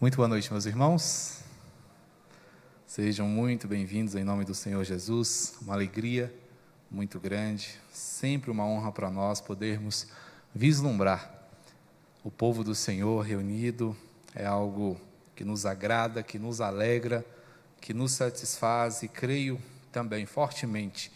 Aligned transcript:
Muito 0.00 0.16
boa 0.16 0.28
noite, 0.28 0.50
meus 0.50 0.64
irmãos. 0.64 1.40
Sejam 2.86 3.28
muito 3.28 3.68
bem-vindos 3.68 4.14
em 4.14 4.24
nome 4.24 4.46
do 4.46 4.54
Senhor 4.54 4.82
Jesus. 4.82 5.58
Uma 5.60 5.74
alegria 5.74 6.34
muito 6.90 7.20
grande, 7.20 7.78
sempre 7.92 8.50
uma 8.50 8.64
honra 8.64 8.90
para 8.92 9.10
nós 9.10 9.42
podermos 9.42 10.06
vislumbrar 10.54 11.30
o 12.24 12.30
povo 12.30 12.64
do 12.64 12.74
Senhor 12.74 13.20
reunido. 13.20 13.94
É 14.34 14.46
algo 14.46 14.98
que 15.36 15.44
nos 15.44 15.66
agrada, 15.66 16.22
que 16.22 16.38
nos 16.38 16.62
alegra, 16.62 17.22
que 17.78 17.92
nos 17.92 18.12
satisfaz 18.12 19.02
e 19.02 19.08
creio 19.08 19.60
também 19.92 20.24
fortemente 20.24 21.12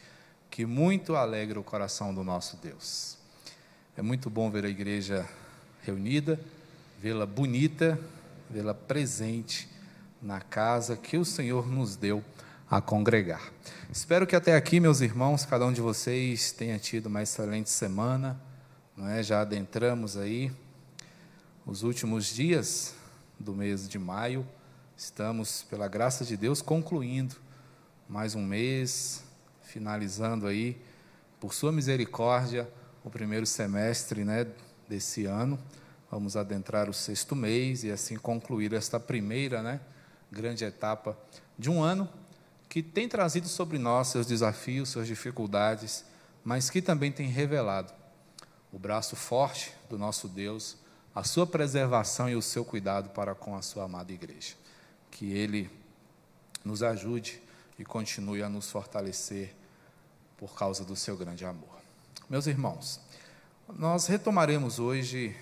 que 0.51 0.67
muito 0.67 1.17
alegra 1.17 1.59
o 1.59 1.65
coração 1.65 2.13
do 2.15 2.23
nosso 2.23 2.59
Deus. 2.59 3.17
É 3.97 4.03
muito 4.03 4.29
bom 4.29 4.51
ver 4.51 4.67
a 4.67 4.69
igreja 4.69 5.27
reunida, 5.81 6.39
vê-la 7.01 7.25
bonita, 7.25 7.99
vê-la 8.51 8.75
presente 8.75 9.69
na 10.21 10.41
casa 10.41 10.97
que 10.97 11.17
o 11.17 11.25
Senhor 11.25 11.67
nos 11.67 11.97
deu 11.97 12.25
a 12.71 12.81
congregar. 12.81 13.53
Espero 13.93 14.27
que 14.27 14.35
até 14.35 14.57
aqui, 14.57 14.81
meus 14.81 15.01
irmãos, 15.01 15.45
cada 15.45 15.67
um 15.67 15.73
de 15.73 15.81
vocês 15.81 16.51
tenha 16.53 16.79
tido 16.79 17.07
uma 17.07 17.23
excelente 17.23 17.71
semana, 17.71 18.41
não 18.97 19.09
é? 19.09 19.23
Já 19.23 19.43
adentramos 19.43 20.17
aí 20.17 20.51
os 21.67 21.83
últimos 21.83 22.27
dias 22.27 22.95
do 23.39 23.55
mês 23.55 23.89
de 23.89 23.99
maio. 23.99 24.47
Estamos, 24.97 25.63
pela 25.69 25.89
graça 25.89 26.25
de 26.25 26.37
Deus, 26.37 26.63
concluindo 26.63 27.37
mais 28.09 28.35
um 28.35 28.45
mês, 28.45 29.25
finalizando 29.63 30.47
aí, 30.47 30.81
por 31.41 31.55
sua 31.55 31.73
misericórdia, 31.73 32.69
o 33.03 33.11
primeiro 33.11 33.47
semestre, 33.47 34.25
né, 34.25 34.47
desse 34.89 35.27
ano. 35.27 35.59
Vamos 36.15 36.37
adentrar 36.37 36.89
o 36.89 36.95
sexto 36.95 37.35
mês 37.35 37.83
e 37.83 37.91
assim 37.91 38.15
concluir 38.15 38.73
esta 38.73 39.01
primeira 39.01 39.65
né, 39.65 39.81
grande 40.31 40.65
etapa 40.65 41.19
de 41.59 41.69
um 41.69 41.83
ano 41.83 42.09
que 42.69 42.85
tem 42.85 43.09
trazido 43.09 43.49
sobre 43.49 43.79
nós 43.79 44.07
seus 44.07 44.25
desafios, 44.25 44.91
suas 44.91 45.09
dificuldades, 45.09 46.05
mas 46.45 46.71
que 46.71 46.81
também 46.81 47.11
tem 47.11 47.27
revelado 47.27 47.93
o 48.73 48.79
braço 48.79 49.17
forte 49.17 49.75
do 49.91 49.99
nosso 49.99 50.29
Deus, 50.29 50.77
a 51.13 51.25
sua 51.25 51.49
preservação 51.49 52.29
e 52.29 52.37
o 52.37 52.43
seu 52.43 52.65
cuidado 52.65 53.11
para 53.11 53.35
com 53.35 53.57
a 53.57 53.63
sua 53.63 53.83
amada 53.83 54.13
igreja. 54.13 54.55
Que 55.11 55.33
Ele 55.33 55.69
nos 56.65 56.81
ajude 56.85 57.43
e 57.77 57.85
continue 57.85 58.41
a 58.41 58.49
nos 58.49 58.71
fortalecer 58.71 59.53
por 60.37 60.55
causa 60.55 60.85
do 60.85 60.95
seu 60.95 61.17
grande 61.17 61.45
amor. 61.45 61.77
Meus 62.31 62.47
irmãos, 62.47 63.01
nós 63.69 64.07
retomaremos 64.07 64.79
hoje 64.79 65.35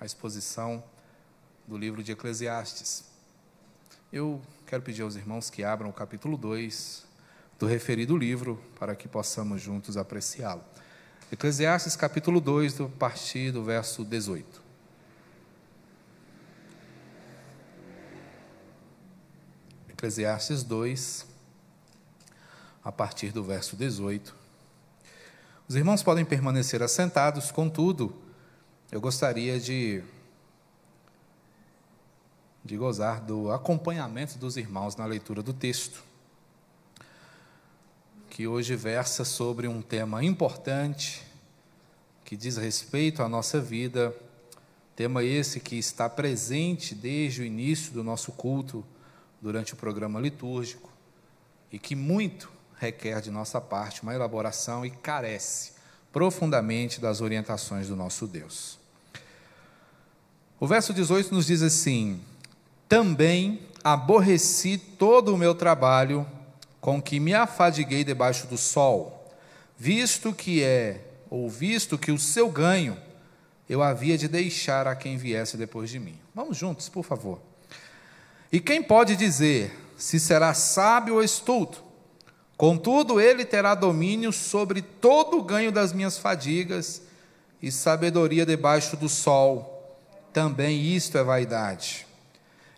a 0.00 0.06
exposição 0.06 0.82
do 1.66 1.76
livro 1.76 2.02
de 2.02 2.12
Eclesiastes. 2.12 3.04
Eu 4.10 4.40
quero 4.66 4.82
pedir 4.82 5.02
aos 5.02 5.14
irmãos 5.14 5.50
que 5.50 5.62
abram 5.62 5.90
o 5.90 5.92
capítulo 5.92 6.38
2 6.38 7.04
do 7.58 7.66
referido 7.66 8.16
livro 8.16 8.58
para 8.78 8.96
que 8.96 9.06
possamos 9.06 9.60
juntos 9.60 9.98
apreciá-lo. 9.98 10.64
Eclesiastes 11.30 11.94
capítulo 11.96 12.40
2, 12.40 12.80
a 12.80 12.88
partir 12.88 13.52
do 13.52 13.62
verso 13.62 14.02
18. 14.02 14.62
Eclesiastes 19.90 20.62
2, 20.62 21.26
a 22.82 22.90
partir 22.90 23.32
do 23.32 23.44
verso 23.44 23.76
18. 23.76 24.34
Os 25.68 25.76
irmãos 25.76 26.02
podem 26.02 26.24
permanecer 26.24 26.82
assentados, 26.82 27.52
contudo, 27.52 28.29
eu 28.92 29.00
gostaria 29.00 29.60
de, 29.60 30.02
de 32.64 32.76
gozar 32.76 33.20
do 33.20 33.52
acompanhamento 33.52 34.36
dos 34.36 34.56
irmãos 34.56 34.96
na 34.96 35.06
leitura 35.06 35.44
do 35.44 35.52
texto, 35.52 36.02
que 38.28 38.48
hoje 38.48 38.74
versa 38.74 39.24
sobre 39.24 39.68
um 39.68 39.80
tema 39.80 40.24
importante, 40.24 41.24
que 42.24 42.36
diz 42.36 42.56
respeito 42.56 43.22
à 43.22 43.28
nossa 43.28 43.60
vida, 43.60 44.12
tema 44.96 45.22
esse 45.22 45.60
que 45.60 45.76
está 45.76 46.08
presente 46.08 46.92
desde 46.92 47.42
o 47.42 47.44
início 47.44 47.92
do 47.92 48.02
nosso 48.02 48.32
culto, 48.32 48.84
durante 49.40 49.72
o 49.72 49.76
programa 49.76 50.18
litúrgico, 50.18 50.90
e 51.70 51.78
que 51.78 51.94
muito 51.94 52.50
requer 52.76 53.20
de 53.20 53.30
nossa 53.30 53.60
parte 53.60 54.02
uma 54.02 54.14
elaboração 54.14 54.84
e 54.84 54.90
carece 54.90 55.79
profundamente 56.12 57.00
das 57.00 57.20
orientações 57.20 57.88
do 57.88 57.96
nosso 57.96 58.26
Deus. 58.26 58.78
O 60.58 60.66
verso 60.66 60.92
18 60.92 61.34
nos 61.34 61.46
diz 61.46 61.62
assim: 61.62 62.20
Também 62.88 63.60
aborreci 63.82 64.76
todo 64.76 65.34
o 65.34 65.38
meu 65.38 65.54
trabalho 65.54 66.26
com 66.80 67.00
que 67.00 67.20
me 67.20 67.34
afadiguei 67.34 68.04
debaixo 68.04 68.46
do 68.46 68.56
sol, 68.56 69.30
visto 69.78 70.32
que 70.32 70.62
é, 70.62 71.04
ou 71.28 71.48
visto 71.48 71.98
que 71.98 72.10
o 72.10 72.18
seu 72.18 72.50
ganho 72.50 72.96
eu 73.68 73.82
havia 73.82 74.18
de 74.18 74.26
deixar 74.26 74.88
a 74.88 74.96
quem 74.96 75.16
viesse 75.16 75.56
depois 75.56 75.90
de 75.90 76.00
mim. 76.00 76.18
Vamos 76.34 76.56
juntos, 76.56 76.88
por 76.88 77.04
favor. 77.04 77.40
E 78.50 78.58
quem 78.58 78.82
pode 78.82 79.14
dizer 79.14 79.72
se 79.96 80.18
será 80.18 80.52
sábio 80.54 81.14
ou 81.14 81.22
estulto? 81.22 81.89
Contudo, 82.60 83.18
ele 83.18 83.42
terá 83.42 83.74
domínio 83.74 84.30
sobre 84.30 84.82
todo 84.82 85.38
o 85.38 85.42
ganho 85.42 85.72
das 85.72 85.94
minhas 85.94 86.18
fadigas 86.18 87.00
e 87.62 87.72
sabedoria 87.72 88.44
debaixo 88.44 88.98
do 88.98 89.08
sol 89.08 89.98
também 90.30 90.94
isto 90.94 91.16
é 91.16 91.24
vaidade. 91.24 92.06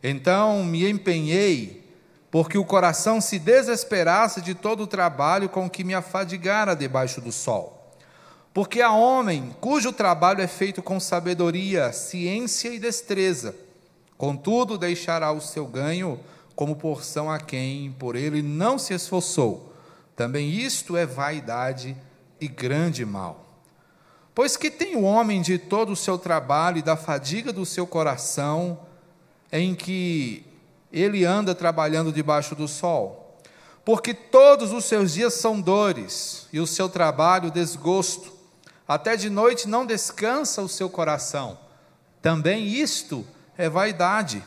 Então 0.00 0.62
me 0.62 0.88
empenhei, 0.88 1.84
porque 2.30 2.56
o 2.56 2.64
coração 2.64 3.20
se 3.20 3.40
desesperasse 3.40 4.40
de 4.40 4.54
todo 4.54 4.84
o 4.84 4.86
trabalho 4.86 5.48
com 5.48 5.68
que 5.68 5.82
me 5.82 5.94
afadigara 5.94 6.76
debaixo 6.76 7.20
do 7.20 7.32
sol. 7.32 7.92
Porque 8.54 8.80
há 8.80 8.92
homem 8.92 9.52
cujo 9.60 9.92
trabalho 9.92 10.42
é 10.42 10.46
feito 10.46 10.80
com 10.80 11.00
sabedoria, 11.00 11.92
ciência 11.92 12.68
e 12.68 12.78
destreza, 12.78 13.56
contudo 14.16 14.78
deixará 14.78 15.32
o 15.32 15.40
seu 15.40 15.66
ganho 15.66 16.20
como 16.54 16.76
porção 16.76 17.28
a 17.28 17.40
quem 17.40 17.90
por 17.98 18.14
ele 18.14 18.42
não 18.42 18.78
se 18.78 18.94
esforçou. 18.94 19.71
Também 20.14 20.50
isto 20.50 20.96
é 20.96 21.06
vaidade 21.06 21.96
e 22.40 22.48
grande 22.48 23.04
mal. 23.04 23.46
Pois 24.34 24.56
que 24.56 24.70
tem 24.70 24.96
o 24.96 25.02
homem 25.02 25.42
de 25.42 25.58
todo 25.58 25.92
o 25.92 25.96
seu 25.96 26.18
trabalho 26.18 26.78
e 26.78 26.82
da 26.82 26.96
fadiga 26.96 27.52
do 27.52 27.66
seu 27.66 27.86
coração, 27.86 28.80
em 29.50 29.74
que 29.74 30.44
ele 30.90 31.24
anda 31.24 31.54
trabalhando 31.54 32.12
debaixo 32.12 32.54
do 32.54 32.66
sol? 32.66 33.38
Porque 33.84 34.14
todos 34.14 34.72
os 34.72 34.84
seus 34.84 35.12
dias 35.12 35.34
são 35.34 35.60
dores, 35.60 36.46
e 36.52 36.60
o 36.60 36.66
seu 36.66 36.88
trabalho 36.88 37.50
desgosto. 37.50 38.32
Até 38.86 39.16
de 39.16 39.28
noite 39.28 39.68
não 39.68 39.84
descansa 39.84 40.62
o 40.62 40.68
seu 40.68 40.88
coração. 40.88 41.58
Também 42.20 42.66
isto 42.66 43.26
é 43.58 43.68
vaidade. 43.68 44.42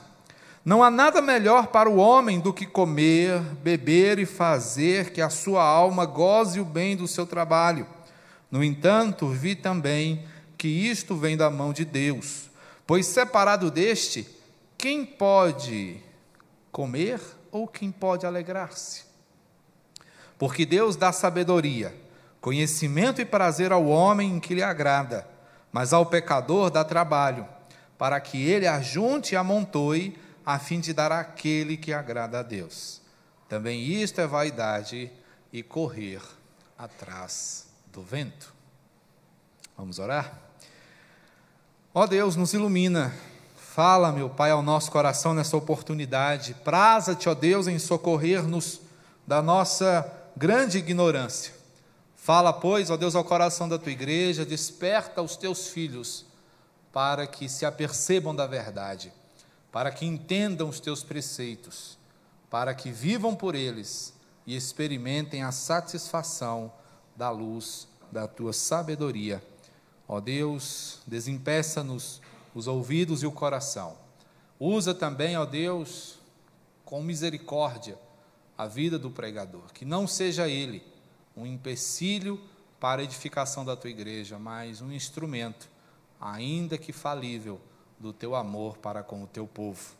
Não 0.65 0.81
há 0.81 0.89
nada 0.89 1.21
melhor 1.21 1.67
para 1.67 1.87
o 1.87 1.97
homem 1.97 2.39
do 2.39 2.51
que 2.51 2.65
comer, 2.65 3.39
beber 3.61 4.17
e 4.17 4.25
fazer 4.25 5.11
que 5.11 5.21
a 5.21 5.29
sua 5.29 5.63
alma 5.63 6.07
goze 6.07 6.59
o 6.59 6.65
bem 6.65 6.97
do 6.97 7.07
seu 7.07 7.27
trabalho. 7.27 7.85
No 8.49 8.63
entanto, 8.63 9.27
vi 9.27 9.53
também 9.55 10.25
que 10.57 10.67
isto 10.67 11.15
vem 11.15 11.37
da 11.37 11.51
mão 11.51 11.71
de 11.71 11.85
Deus, 11.85 12.49
pois 12.87 13.05
separado 13.05 13.69
deste, 13.69 14.27
quem 14.75 15.05
pode 15.05 15.97
comer 16.71 17.21
ou 17.51 17.67
quem 17.67 17.91
pode 17.91 18.25
alegrar-se? 18.25 19.03
Porque 20.35 20.65
Deus 20.65 20.95
dá 20.95 21.11
sabedoria, 21.11 21.95
conhecimento 22.41 23.21
e 23.21 23.25
prazer 23.25 23.71
ao 23.71 23.85
homem 23.85 24.37
em 24.37 24.39
que 24.39 24.55
lhe 24.55 24.63
agrada, 24.63 25.27
mas 25.71 25.93
ao 25.93 26.07
pecador 26.07 26.71
dá 26.71 26.83
trabalho, 26.83 27.47
para 27.99 28.19
que 28.19 28.43
ele 28.43 28.65
ajunte 28.65 29.35
e 29.35 29.37
amontoe, 29.37 30.24
a 30.45 30.59
fim 30.59 30.79
de 30.79 30.93
dar 30.93 31.11
àquele 31.11 31.75
que 31.75 31.91
agrada 31.91 32.39
a 32.39 32.43
Deus. 32.43 33.01
Também 33.49 33.81
isto 33.83 34.21
é 34.21 34.27
vaidade 34.27 35.11
e 35.51 35.63
correr 35.63 36.21
atrás 36.77 37.67
do 37.91 38.01
vento. 38.01 38.53
Vamos 39.77 39.99
orar? 39.99 40.39
Ó 41.93 42.03
oh 42.03 42.07
Deus, 42.07 42.35
nos 42.35 42.53
ilumina. 42.53 43.13
Fala, 43.55 44.11
meu 44.11 44.29
Pai, 44.29 44.51
ao 44.51 44.61
nosso 44.61 44.91
coração 44.91 45.33
nessa 45.33 45.57
oportunidade. 45.57 46.53
Praza-te, 46.63 47.27
ó 47.27 47.33
Deus, 47.33 47.67
em 47.67 47.79
socorrer-nos 47.79 48.81
da 49.27 49.41
nossa 49.41 50.09
grande 50.35 50.77
ignorância. 50.77 51.53
Fala, 52.15 52.51
pois, 52.51 52.89
ó 52.89 52.97
Deus, 52.97 53.15
ao 53.15 53.23
coração 53.23 53.67
da 53.69 53.77
tua 53.77 53.91
igreja, 53.91 54.45
desperta 54.45 55.21
os 55.21 55.35
teus 55.37 55.67
filhos 55.67 56.25
para 56.91 57.27
que 57.27 57.49
se 57.49 57.65
apercebam 57.65 58.33
da 58.33 58.47
verdade, 58.47 59.11
para 59.75 59.91
que 59.91 60.05
entendam 60.05 60.69
os 60.69 60.79
teus 60.79 61.03
preceitos, 61.03 61.97
para 62.49 62.73
que 62.73 62.93
vivam 62.93 63.35
por 63.35 63.55
eles 63.55 64.13
e 64.47 64.55
experimentem 64.55 65.43
a 65.43 65.51
satisfação 65.51 66.71
da 67.13 67.29
luz 67.29 67.85
da 68.09 68.25
tua 68.25 68.53
sabedoria. 68.53 69.43
Ó 70.07 70.21
Deus, 70.21 70.99
desempeça-nos 71.05 72.21
os 72.53 72.67
ouvidos 72.67 73.21
e 73.21 73.25
o 73.25 73.33
coração, 73.33 73.97
Usa 74.57 74.93
também, 74.93 75.35
ó 75.35 75.43
Deus, 75.43 76.19
com 76.85 77.03
misericórdia, 77.03 77.99
a 78.57 78.67
vida 78.67 78.97
do 78.97 79.11
pregador, 79.11 79.73
que 79.73 79.83
não 79.83 80.07
seja 80.07 80.47
ele 80.47 80.81
um 81.35 81.45
empecilho 81.45 82.39
para 82.79 83.01
a 83.01 83.03
edificação 83.03 83.65
da 83.65 83.75
tua 83.75 83.89
igreja, 83.89 84.39
mas 84.39 84.79
um 84.79 84.93
instrumento, 84.93 85.67
ainda 86.17 86.77
que 86.77 86.93
falível, 86.93 87.59
do 87.99 88.13
teu 88.13 88.35
amor 88.35 88.77
para 88.77 89.03
com 89.03 89.23
o 89.23 89.27
teu 89.27 89.47
povo. 89.47 89.95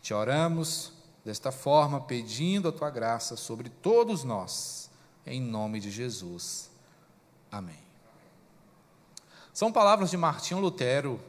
Te 0.00 0.14
oramos 0.14 0.92
desta 1.24 1.52
forma, 1.52 2.00
pedindo 2.00 2.68
a 2.68 2.72
tua 2.72 2.90
graça 2.90 3.36
sobre 3.36 3.68
todos 3.68 4.24
nós, 4.24 4.90
em 5.26 5.40
nome 5.40 5.80
de 5.80 5.90
Jesus. 5.90 6.70
Amém. 7.50 7.78
São 9.52 9.70
palavras 9.70 10.10
de 10.10 10.16
Martinho 10.16 10.60
Lutero, 10.60 11.20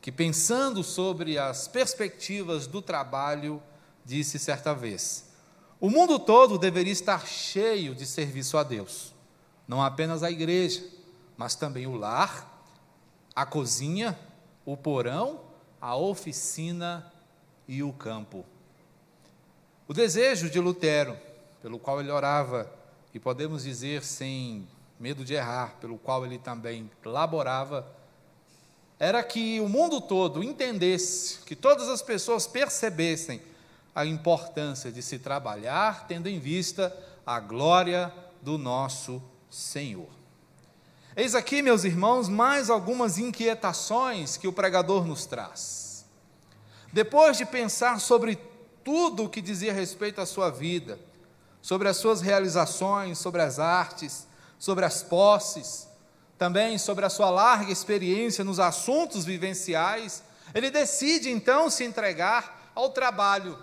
que 0.00 0.12
pensando 0.12 0.82
sobre 0.82 1.38
as 1.38 1.66
perspectivas 1.66 2.66
do 2.66 2.80
trabalho, 2.80 3.62
disse 4.04 4.38
certa 4.38 4.74
vez: 4.74 5.32
o 5.80 5.90
mundo 5.90 6.18
todo 6.18 6.58
deveria 6.58 6.92
estar 6.92 7.26
cheio 7.26 7.92
de 7.92 8.06
serviço 8.06 8.56
a 8.56 8.62
Deus, 8.62 9.12
não 9.66 9.82
apenas 9.82 10.22
a 10.22 10.30
igreja, 10.30 10.84
mas 11.36 11.56
também 11.56 11.88
o 11.88 11.96
lar, 11.96 12.64
a 13.34 13.44
cozinha, 13.44 14.16
o 14.64 14.76
porão, 14.76 15.40
a 15.82 15.96
oficina 15.96 17.12
e 17.66 17.82
o 17.82 17.92
campo. 17.92 18.44
O 19.88 19.92
desejo 19.92 20.48
de 20.48 20.60
Lutero, 20.60 21.18
pelo 21.60 21.76
qual 21.76 22.00
ele 22.00 22.10
orava, 22.12 22.72
e 23.12 23.18
podemos 23.18 23.64
dizer 23.64 24.04
sem 24.04 24.66
medo 25.00 25.24
de 25.24 25.34
errar, 25.34 25.76
pelo 25.80 25.98
qual 25.98 26.24
ele 26.24 26.38
também 26.38 26.88
laborava, 27.04 27.84
era 28.96 29.20
que 29.24 29.60
o 29.60 29.68
mundo 29.68 30.00
todo 30.00 30.44
entendesse, 30.44 31.40
que 31.40 31.56
todas 31.56 31.88
as 31.88 32.00
pessoas 32.00 32.46
percebessem 32.46 33.42
a 33.92 34.06
importância 34.06 34.92
de 34.92 35.02
se 35.02 35.18
trabalhar 35.18 36.06
tendo 36.06 36.28
em 36.28 36.38
vista 36.38 36.96
a 37.26 37.40
glória 37.40 38.14
do 38.40 38.56
nosso 38.56 39.20
Senhor. 39.50 40.21
Eis 41.14 41.34
aqui, 41.34 41.60
meus 41.60 41.84
irmãos, 41.84 42.26
mais 42.26 42.70
algumas 42.70 43.18
inquietações 43.18 44.38
que 44.38 44.48
o 44.48 44.52
pregador 44.52 45.06
nos 45.06 45.26
traz. 45.26 46.06
Depois 46.90 47.36
de 47.36 47.44
pensar 47.44 48.00
sobre 48.00 48.36
tudo 48.82 49.24
o 49.24 49.28
que 49.28 49.42
dizia 49.42 49.74
respeito 49.74 50.22
à 50.22 50.26
sua 50.26 50.50
vida, 50.50 50.98
sobre 51.60 51.86
as 51.86 51.98
suas 51.98 52.22
realizações, 52.22 53.18
sobre 53.18 53.42
as 53.42 53.58
artes, 53.58 54.26
sobre 54.58 54.86
as 54.86 55.02
posses, 55.02 55.86
também 56.38 56.78
sobre 56.78 57.04
a 57.04 57.10
sua 57.10 57.28
larga 57.28 57.70
experiência 57.70 58.42
nos 58.42 58.58
assuntos 58.58 59.26
vivenciais, 59.26 60.22
ele 60.54 60.70
decide 60.70 61.30
então 61.30 61.68
se 61.68 61.84
entregar 61.84 62.72
ao 62.74 62.88
trabalho 62.88 63.58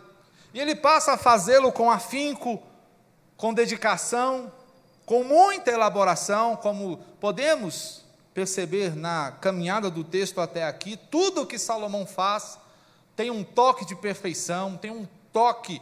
e 0.54 0.60
ele 0.60 0.75
passa 0.75 1.13
a 1.13 1.18
fazê-lo 1.18 1.72
com 1.72 1.90
afinco, 1.90 2.62
com 3.36 3.56
dedicação, 3.56 4.51
com 5.10 5.24
muita 5.24 5.72
elaboração, 5.72 6.56
como 6.56 6.98
podemos 7.20 8.06
perceber 8.32 8.96
na 8.96 9.32
caminhada 9.32 9.90
do 9.90 10.04
texto 10.04 10.40
até 10.40 10.64
aqui, 10.64 11.00
tudo 11.10 11.42
o 11.42 11.48
que 11.48 11.58
Salomão 11.58 12.06
faz 12.06 12.60
tem 13.16 13.32
um 13.32 13.44
toque 13.44 13.88
de 13.88 13.96
perfeição, 13.96 14.78
tem 14.78 14.92
um 14.92 15.08
toque 15.34 15.82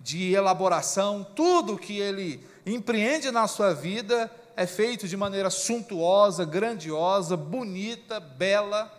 de 0.00 0.32
elaboração, 0.32 1.24
tudo 1.36 1.78
que 1.78 1.96
ele 2.00 2.44
empreende 2.66 3.30
na 3.30 3.46
sua 3.46 3.72
vida 3.72 4.28
é 4.56 4.66
feito 4.66 5.06
de 5.06 5.16
maneira 5.16 5.48
suntuosa, 5.48 6.44
grandiosa, 6.44 7.36
bonita, 7.36 8.18
bela. 8.18 8.92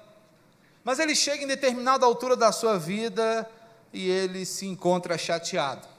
Mas 0.81 0.98
ele 0.98 1.14
chega 1.14 1.44
em 1.44 1.48
determinada 1.48 2.06
altura 2.06 2.38
da 2.38 2.54
sua 2.54 2.80
vida 2.80 3.46
e 3.92 4.10
ele 4.10 4.46
se 4.46 4.66
encontra 4.66 5.18
chateado. 5.18 5.96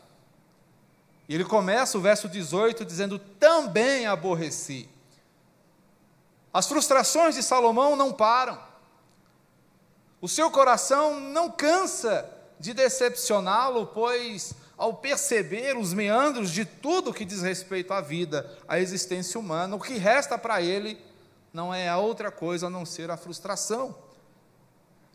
E 1.29 1.35
ele 1.35 1.45
começa 1.45 1.99
o 1.99 2.01
verso 2.01 2.29
18 2.29 2.85
dizendo: 2.85 3.19
Também 3.19 4.07
aborreci. 4.07 4.89
As 6.53 6.67
frustrações 6.67 7.35
de 7.35 7.43
Salomão 7.43 7.95
não 7.95 8.13
param. 8.13 8.59
O 10.21 10.29
seu 10.29 10.51
coração 10.51 11.21
não 11.21 11.51
cansa 11.51 12.29
de 12.59 12.73
decepcioná-lo, 12.73 13.87
pois, 13.89 14.55
ao 14.77 14.95
perceber 14.95 15.77
os 15.77 15.93
meandros 15.93 16.51
de 16.51 16.65
tudo 16.65 17.13
que 17.13 17.25
diz 17.25 17.43
respeito 17.43 17.93
à 17.93 18.01
vida, 18.01 18.51
à 18.67 18.81
existência 18.81 19.39
humana, 19.39 19.77
o 19.77 19.81
que 19.81 19.97
resta 19.99 20.37
para 20.39 20.63
ele 20.63 21.01
não 21.53 21.73
é 21.73 21.95
outra 21.95 22.33
coisa 22.33 22.67
a 22.67 22.71
não 22.71 22.87
ser 22.87 23.11
a 23.11 23.17
frustração. 23.17 23.95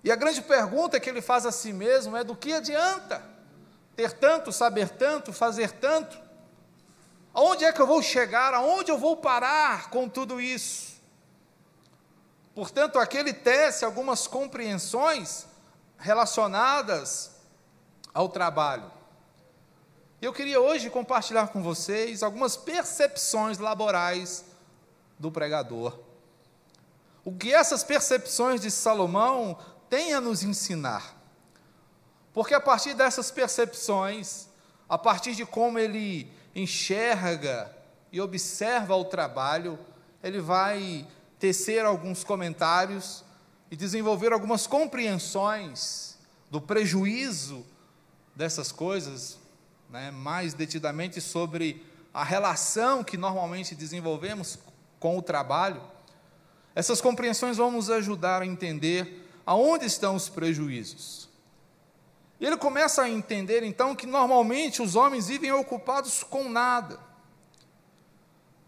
E 0.03 0.11
a 0.11 0.15
grande 0.15 0.41
pergunta 0.41 0.99
que 0.99 1.09
ele 1.09 1.21
faz 1.21 1.45
a 1.45 1.51
si 1.51 1.73
mesmo 1.73 2.15
é: 2.15 2.23
do 2.23 2.35
que 2.35 2.53
adianta 2.53 3.32
ter 3.95 4.13
tanto, 4.13 4.51
saber 4.51 4.89
tanto, 4.89 5.31
fazer 5.31 5.71
tanto? 5.71 6.17
Aonde 7.33 7.65
é 7.65 7.71
que 7.71 7.81
eu 7.81 7.87
vou 7.87 8.01
chegar? 8.01 8.53
Aonde 8.53 8.91
eu 8.91 8.97
vou 8.97 9.17
parar 9.17 9.89
com 9.89 10.07
tudo 10.07 10.39
isso? 10.39 10.93
Portanto, 12.53 12.99
aqui 12.99 13.17
ele 13.17 13.33
tece 13.33 13.83
algumas 13.83 14.27
compreensões 14.27 15.47
relacionadas 15.97 17.31
ao 18.13 18.29
trabalho. 18.29 18.91
Eu 20.21 20.31
queria 20.31 20.61
hoje 20.61 20.89
compartilhar 20.89 21.47
com 21.47 21.61
vocês 21.61 22.21
algumas 22.21 22.55
percepções 22.55 23.57
laborais 23.57 24.45
do 25.17 25.31
pregador. 25.31 25.99
O 27.25 27.33
que 27.33 27.53
essas 27.53 27.83
percepções 27.83 28.61
de 28.61 28.69
Salomão 28.69 29.57
tem 29.89 30.13
a 30.13 30.21
nos 30.21 30.43
ensinar. 30.43 31.22
Porque 32.33 32.53
a 32.53 32.59
partir 32.59 32.93
dessas 32.95 33.29
percepções, 33.29 34.47
a 34.89 34.97
partir 34.97 35.35
de 35.35 35.45
como 35.45 35.77
ele 35.77 36.31
enxerga 36.55 37.73
e 38.11 38.19
observa 38.19 38.95
o 38.95 39.05
trabalho, 39.05 39.77
ele 40.23 40.39
vai 40.39 41.07
tecer 41.37 41.85
alguns 41.85 42.23
comentários 42.23 43.23
e 43.69 43.75
desenvolver 43.75 44.33
algumas 44.33 44.65
compreensões 44.65 46.17
do 46.49 46.61
prejuízo 46.61 47.65
dessas 48.35 48.71
coisas, 48.71 49.37
né, 49.89 50.11
mais 50.11 50.53
detidamente 50.53 51.19
sobre 51.19 51.85
a 52.13 52.23
relação 52.23 53.03
que 53.03 53.17
normalmente 53.17 53.75
desenvolvemos 53.75 54.57
com 54.99 55.17
o 55.17 55.21
trabalho. 55.21 55.81
Essas 56.75 57.01
compreensões 57.01 57.57
vão 57.57 57.71
nos 57.71 57.89
ajudar 57.89 58.41
a 58.41 58.45
entender 58.45 59.29
aonde 59.45 59.85
estão 59.85 60.15
os 60.15 60.29
prejuízos. 60.29 61.32
E 62.43 62.45
ele 62.45 62.57
começa 62.57 63.01
a 63.03 63.09
entender 63.09 63.63
então 63.63 63.95
que 63.95 64.05
normalmente 64.05 64.81
os 64.81 64.97
homens 64.97 65.29
vivem 65.29 65.53
ocupados 65.53 66.25
com 66.25 66.49
nada, 66.49 66.99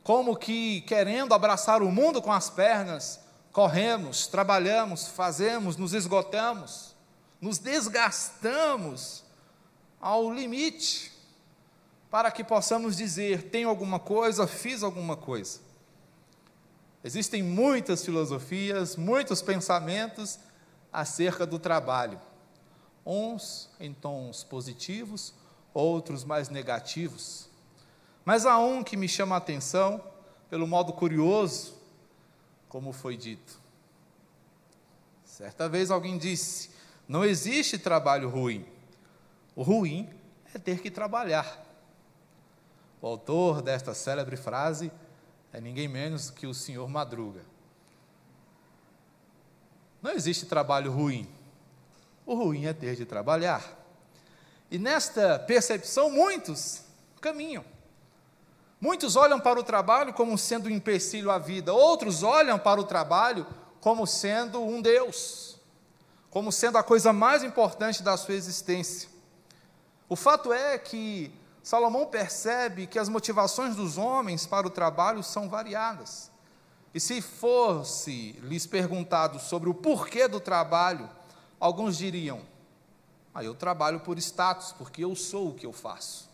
como 0.01 0.37
que 0.37 0.79
querendo 0.83 1.33
abraçar 1.33 1.81
o 1.81 1.91
mundo 1.91 2.21
com 2.21 2.31
as 2.31 2.49
pernas, 2.49 3.19
corremos, 3.51 4.27
trabalhamos, 4.27 5.09
fazemos, 5.09 5.75
nos 5.75 5.93
esgotamos, 5.93 6.95
nos 7.41 7.57
desgastamos 7.57 9.25
ao 9.99 10.31
limite, 10.31 11.11
para 12.09 12.31
que 12.31 12.45
possamos 12.45 12.95
dizer: 12.95 13.49
tenho 13.49 13.67
alguma 13.67 13.99
coisa, 13.99 14.47
fiz 14.47 14.83
alguma 14.83 15.17
coisa. 15.17 15.59
Existem 17.03 17.43
muitas 17.43 18.05
filosofias, 18.05 18.95
muitos 18.95 19.41
pensamentos 19.41 20.39
acerca 20.93 21.45
do 21.45 21.59
trabalho. 21.59 22.21
Uns 23.05 23.69
em 23.79 23.93
tons 23.93 24.43
positivos, 24.43 25.33
outros 25.73 26.23
mais 26.23 26.49
negativos. 26.49 27.47
Mas 28.23 28.45
há 28.45 28.57
um 28.57 28.83
que 28.83 28.97
me 28.97 29.07
chama 29.07 29.35
a 29.35 29.37
atenção 29.37 30.03
pelo 30.49 30.65
modo 30.65 30.91
curioso, 30.93 31.75
como 32.67 32.91
foi 32.91 33.15
dito. 33.15 33.59
Certa 35.23 35.69
vez 35.69 35.91
alguém 35.91 36.17
disse: 36.17 36.71
não 37.07 37.23
existe 37.23 37.77
trabalho 37.77 38.29
ruim. 38.29 38.65
O 39.55 39.61
ruim 39.61 40.09
é 40.53 40.57
ter 40.57 40.81
que 40.81 40.89
trabalhar. 40.89 41.63
O 43.01 43.07
autor 43.07 43.61
desta 43.61 43.93
célebre 43.93 44.35
frase 44.35 44.91
é 45.53 45.61
ninguém 45.61 45.87
menos 45.87 46.31
que 46.31 46.47
o 46.47 46.53
senhor 46.53 46.89
Madruga. 46.89 47.41
Não 50.01 50.11
existe 50.11 50.45
trabalho 50.45 50.91
ruim. 50.91 51.27
O 52.25 52.33
ruim 52.33 52.65
é 52.65 52.73
ter 52.73 52.95
de 52.95 53.05
trabalhar. 53.05 53.63
E 54.71 54.79
nesta 54.79 55.37
percepção, 55.39 56.09
muitos 56.09 56.81
caminham. 57.21 57.63
Muitos 58.81 59.15
olham 59.15 59.39
para 59.39 59.59
o 59.59 59.63
trabalho 59.63 60.13
como 60.13 60.37
sendo 60.37 60.67
um 60.67 60.71
empecilho 60.71 61.31
à 61.31 61.37
vida, 61.37 61.73
outros 61.73 62.23
olham 62.23 62.59
para 62.59 62.79
o 62.79 62.83
trabalho 62.83 63.45
como 63.79 64.05
sendo 64.05 64.61
um 64.61 64.81
Deus, 64.81 65.57
como 66.29 66.51
sendo 66.51 66.77
a 66.77 66.83
coisa 66.83 67.13
mais 67.13 67.43
importante 67.43 68.03
da 68.03 68.17
sua 68.17 68.35
existência. 68.35 69.09
O 70.09 70.15
fato 70.15 70.51
é 70.51 70.77
que 70.77 71.31
Salomão 71.63 72.05
percebe 72.05 72.85
que 72.85 72.99
as 72.99 73.09
motivações 73.09 73.75
dos 73.75 73.97
homens 73.97 74.45
para 74.45 74.67
o 74.67 74.69
trabalho 74.69 75.23
são 75.23 75.49
variadas. 75.49 76.29
E 76.93 76.99
se 76.99 77.21
fosse 77.21 78.33
lhes 78.43 78.67
perguntado 78.67 79.39
sobre 79.39 79.69
o 79.69 79.73
porquê 79.73 80.27
do 80.27 80.39
trabalho, 80.39 81.09
alguns 81.65 81.97
diriam: 81.97 82.41
Ah, 83.33 83.43
eu 83.43 83.55
trabalho 83.55 83.99
por 83.99 84.17
status, 84.17 84.71
porque 84.71 85.03
eu 85.03 85.15
sou 85.15 85.49
o 85.49 85.53
que 85.53 85.65
eu 85.65 85.73
faço. 85.73 86.29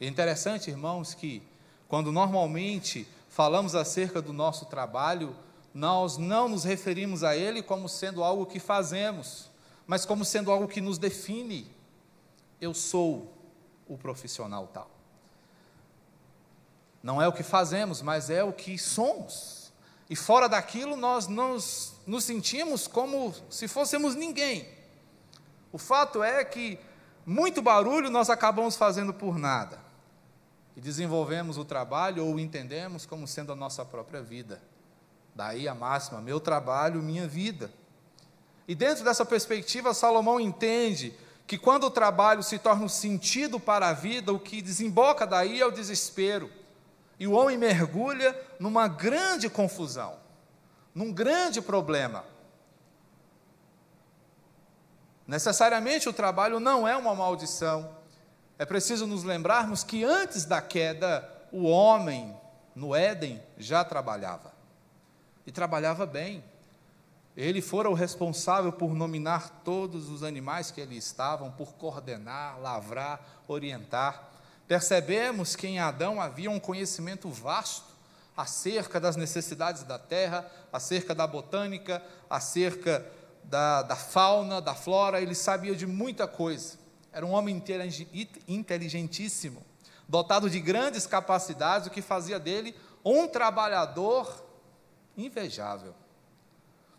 É 0.00 0.06
interessante, 0.06 0.70
irmãos, 0.70 1.14
que 1.14 1.42
quando 1.88 2.12
normalmente 2.12 3.08
falamos 3.28 3.74
acerca 3.74 4.20
do 4.20 4.32
nosso 4.32 4.66
trabalho, 4.66 5.34
nós 5.72 6.18
não 6.18 6.48
nos 6.48 6.64
referimos 6.64 7.22
a 7.22 7.36
ele 7.36 7.62
como 7.62 7.88
sendo 7.88 8.22
algo 8.22 8.46
que 8.46 8.58
fazemos, 8.58 9.50
mas 9.86 10.04
como 10.04 10.24
sendo 10.24 10.50
algo 10.50 10.68
que 10.68 10.80
nos 10.80 10.98
define. 10.98 11.70
Eu 12.60 12.74
sou 12.74 13.32
o 13.86 13.96
profissional 13.96 14.66
tal. 14.66 14.90
Não 17.02 17.22
é 17.22 17.28
o 17.28 17.32
que 17.32 17.42
fazemos, 17.42 18.02
mas 18.02 18.30
é 18.30 18.42
o 18.42 18.52
que 18.52 18.78
somos. 18.78 19.70
E 20.08 20.16
fora 20.16 20.48
daquilo, 20.48 20.96
nós 20.96 21.28
nos, 21.28 21.95
nos 22.06 22.24
sentimos 22.24 22.86
como 22.86 23.34
se 23.50 23.66
fôssemos 23.66 24.14
ninguém. 24.14 24.68
O 25.72 25.78
fato 25.78 26.22
é 26.22 26.44
que 26.44 26.78
muito 27.24 27.60
barulho 27.60 28.08
nós 28.08 28.30
acabamos 28.30 28.76
fazendo 28.76 29.12
por 29.12 29.36
nada. 29.36 29.78
E 30.76 30.80
desenvolvemos 30.80 31.58
o 31.58 31.64
trabalho 31.64 32.24
ou 32.24 32.34
o 32.34 32.40
entendemos 32.40 33.04
como 33.04 33.26
sendo 33.26 33.52
a 33.52 33.56
nossa 33.56 33.84
própria 33.84 34.22
vida. 34.22 34.62
Daí 35.34 35.66
a 35.66 35.74
máxima: 35.74 36.20
meu 36.20 36.38
trabalho, 36.38 37.02
minha 37.02 37.26
vida. 37.26 37.72
E 38.68 38.74
dentro 38.74 39.04
dessa 39.04 39.24
perspectiva, 39.24 39.94
Salomão 39.94 40.38
entende 40.38 41.14
que 41.46 41.56
quando 41.56 41.84
o 41.84 41.90
trabalho 41.90 42.42
se 42.42 42.58
torna 42.58 42.84
um 42.84 42.88
sentido 42.88 43.60
para 43.60 43.88
a 43.88 43.92
vida, 43.92 44.32
o 44.32 44.40
que 44.40 44.60
desemboca 44.60 45.26
daí 45.26 45.60
é 45.60 45.66
o 45.66 45.70
desespero. 45.70 46.50
E 47.18 47.26
o 47.26 47.32
homem 47.32 47.56
mergulha 47.56 48.38
numa 48.58 48.88
grande 48.88 49.48
confusão, 49.48 50.16
num 50.96 51.12
grande 51.12 51.60
problema. 51.60 52.24
Necessariamente 55.26 56.08
o 56.08 56.12
trabalho 56.12 56.58
não 56.58 56.88
é 56.88 56.96
uma 56.96 57.14
maldição. 57.14 57.94
É 58.58 58.64
preciso 58.64 59.06
nos 59.06 59.22
lembrarmos 59.22 59.84
que 59.84 60.02
antes 60.02 60.46
da 60.46 60.62
queda, 60.62 61.30
o 61.52 61.66
homem 61.66 62.34
no 62.74 62.94
Éden 62.94 63.42
já 63.58 63.84
trabalhava. 63.84 64.54
E 65.46 65.52
trabalhava 65.52 66.06
bem. 66.06 66.42
Ele 67.36 67.60
fora 67.60 67.90
o 67.90 67.94
responsável 67.94 68.72
por 68.72 68.94
nominar 68.94 69.50
todos 69.62 70.08
os 70.08 70.22
animais 70.22 70.70
que 70.70 70.80
ali 70.80 70.96
estavam, 70.96 71.50
por 71.50 71.74
coordenar, 71.74 72.58
lavrar, 72.58 73.20
orientar. 73.46 74.30
Percebemos 74.66 75.54
que 75.54 75.66
em 75.66 75.78
Adão 75.78 76.22
havia 76.22 76.50
um 76.50 76.58
conhecimento 76.58 77.28
vasto 77.28 77.95
acerca 78.36 79.00
das 79.00 79.16
necessidades 79.16 79.82
da 79.82 79.98
terra, 79.98 80.50
acerca 80.72 81.14
da 81.14 81.26
botânica, 81.26 82.02
acerca 82.28 83.04
da, 83.42 83.82
da 83.82 83.96
fauna, 83.96 84.60
da 84.60 84.74
flora, 84.74 85.20
ele 85.20 85.34
sabia 85.34 85.74
de 85.74 85.86
muita 85.86 86.28
coisa. 86.28 86.78
Era 87.12 87.24
um 87.24 87.32
homem 87.32 87.62
inteligentíssimo, 88.46 89.64
dotado 90.06 90.50
de 90.50 90.60
grandes 90.60 91.06
capacidades, 91.06 91.86
o 91.86 91.90
que 91.90 92.02
fazia 92.02 92.38
dele 92.38 92.74
um 93.04 93.26
trabalhador 93.26 94.44
invejável. 95.16 95.94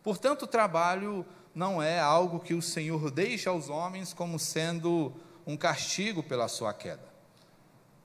Portanto, 0.01 0.44
o 0.44 0.48
trabalho 0.48 1.25
não 1.53 1.84
é 1.84 2.00
algo 2.00 2.39
que 2.39 2.53
o 2.53 2.62
Senhor 2.62 3.12
deixa 3.12 3.50
aos 3.50 3.70
homens 3.70 4.13
como 4.13 4.39
sendo 4.39 5.13
um 5.46 5.58
castigo 5.58 6.24
pela 6.24 6.48
sua 6.48 6.74
queda. 6.74 7.06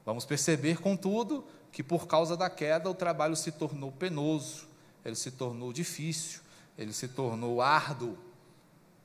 Vamos 0.04 0.24
perceber, 0.24 0.80
contudo, 0.80 1.44
que 1.72 1.82
por 1.82 2.06
causa 2.06 2.36
da 2.36 2.50
queda 2.50 2.90
o 2.90 2.94
trabalho 2.94 3.34
se 3.34 3.50
tornou 3.50 3.90
penoso, 3.90 4.68
ele 5.04 5.16
se 5.16 5.30
tornou 5.30 5.72
difícil, 5.72 6.40
ele 6.76 6.92
se 6.92 7.08
tornou 7.08 7.62
árduo. 7.62 8.16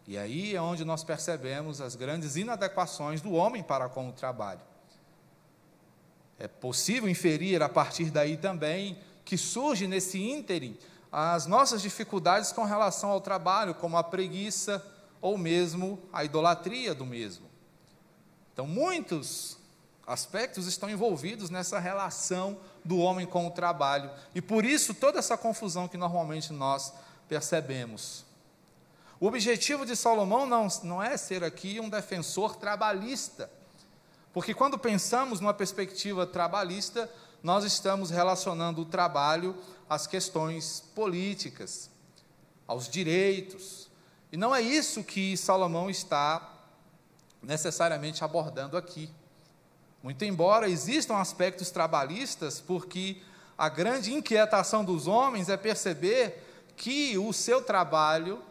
E 0.06 0.18
aí 0.18 0.56
é 0.56 0.62
onde 0.62 0.86
nós 0.86 1.04
percebemos 1.04 1.82
as 1.82 1.96
grandes 1.96 2.36
inadequações 2.36 3.22
do 3.22 3.32
homem 3.34 3.64
para 3.64 3.90
com 3.90 4.10
o 4.10 4.14
trabalho. 4.14 4.62
É 6.38 6.48
possível 6.48 7.10
inferir 7.10 7.64
a 7.64 7.70
partir 7.70 8.12
daí 8.12 8.38
também 8.38 9.00
que 9.26 9.38
surge 9.38 9.88
nesse 9.88 10.22
ínterim 10.22 10.78
as 11.12 11.48
nossas 11.48 11.82
dificuldades 11.82 12.52
com 12.52 12.64
relação 12.64 13.10
ao 13.10 13.22
trabalho, 13.22 13.74
como 13.74 13.98
a 13.98 14.04
preguiça 14.04 14.86
ou 15.22 15.38
mesmo 15.38 16.00
a 16.12 16.24
idolatria 16.24 16.94
do 16.94 17.06
mesmo. 17.06 17.48
Então, 18.54 18.68
muitos 18.68 19.57
aspectos 20.08 20.66
estão 20.68 20.90
envolvidos 20.90 21.50
nessa 21.50 21.78
relação 21.78 22.58
do 22.84 22.98
homem 22.98 23.28
com 23.28 23.46
o 23.46 23.52
trabalho, 23.52 24.10
e 24.34 24.42
por 24.42 24.64
isso 24.64 24.94
toda 24.94 25.20
essa 25.20 25.38
confusão 25.38 25.88
que 25.88 25.98
normalmente 25.98 26.54
nós 26.54 26.94
percebemos. 27.28 28.26
O 29.20 29.28
objetivo 29.28 29.86
de 29.86 29.96
Salomão 29.96 30.46
não, 30.46 30.68
não 30.84 31.04
é 31.04 31.18
ser 31.18 31.44
aqui 31.44 31.80
um 31.82 31.90
defensor 31.90 32.56
trabalhista, 32.56 33.52
porque 34.32 34.54
quando 34.54 34.78
pensamos 34.78 35.42
numa 35.42 35.54
perspectiva 35.54 36.26
trabalhista, 36.26 37.12
nós 37.44 37.66
estamos 37.66 38.10
relacionando 38.10 38.82
o 38.82 38.86
trabalho 38.86 39.56
às 39.90 40.08
questões 40.08 40.84
políticas, 40.96 41.90
aos 42.68 42.88
direitos. 42.88 43.90
E 44.32 44.38
não 44.38 44.56
é 44.56 44.62
isso 44.62 45.04
que 45.04 45.36
Salomão 45.36 45.90
está 45.90 46.54
necessariamente 47.42 48.24
abordando 48.24 48.78
aqui. 48.78 49.10
Muito 50.02 50.24
embora 50.24 50.70
existam 50.70 51.18
aspectos 51.18 51.72
trabalhistas, 51.72 52.60
porque 52.60 53.22
a 53.58 53.70
grande 53.70 54.14
inquietação 54.14 54.86
dos 54.86 55.08
homens 55.08 55.50
é 55.50 55.58
perceber 55.58 56.44
que 56.76 57.18
o 57.18 57.34
seu 57.34 57.62
trabalho 57.62 58.42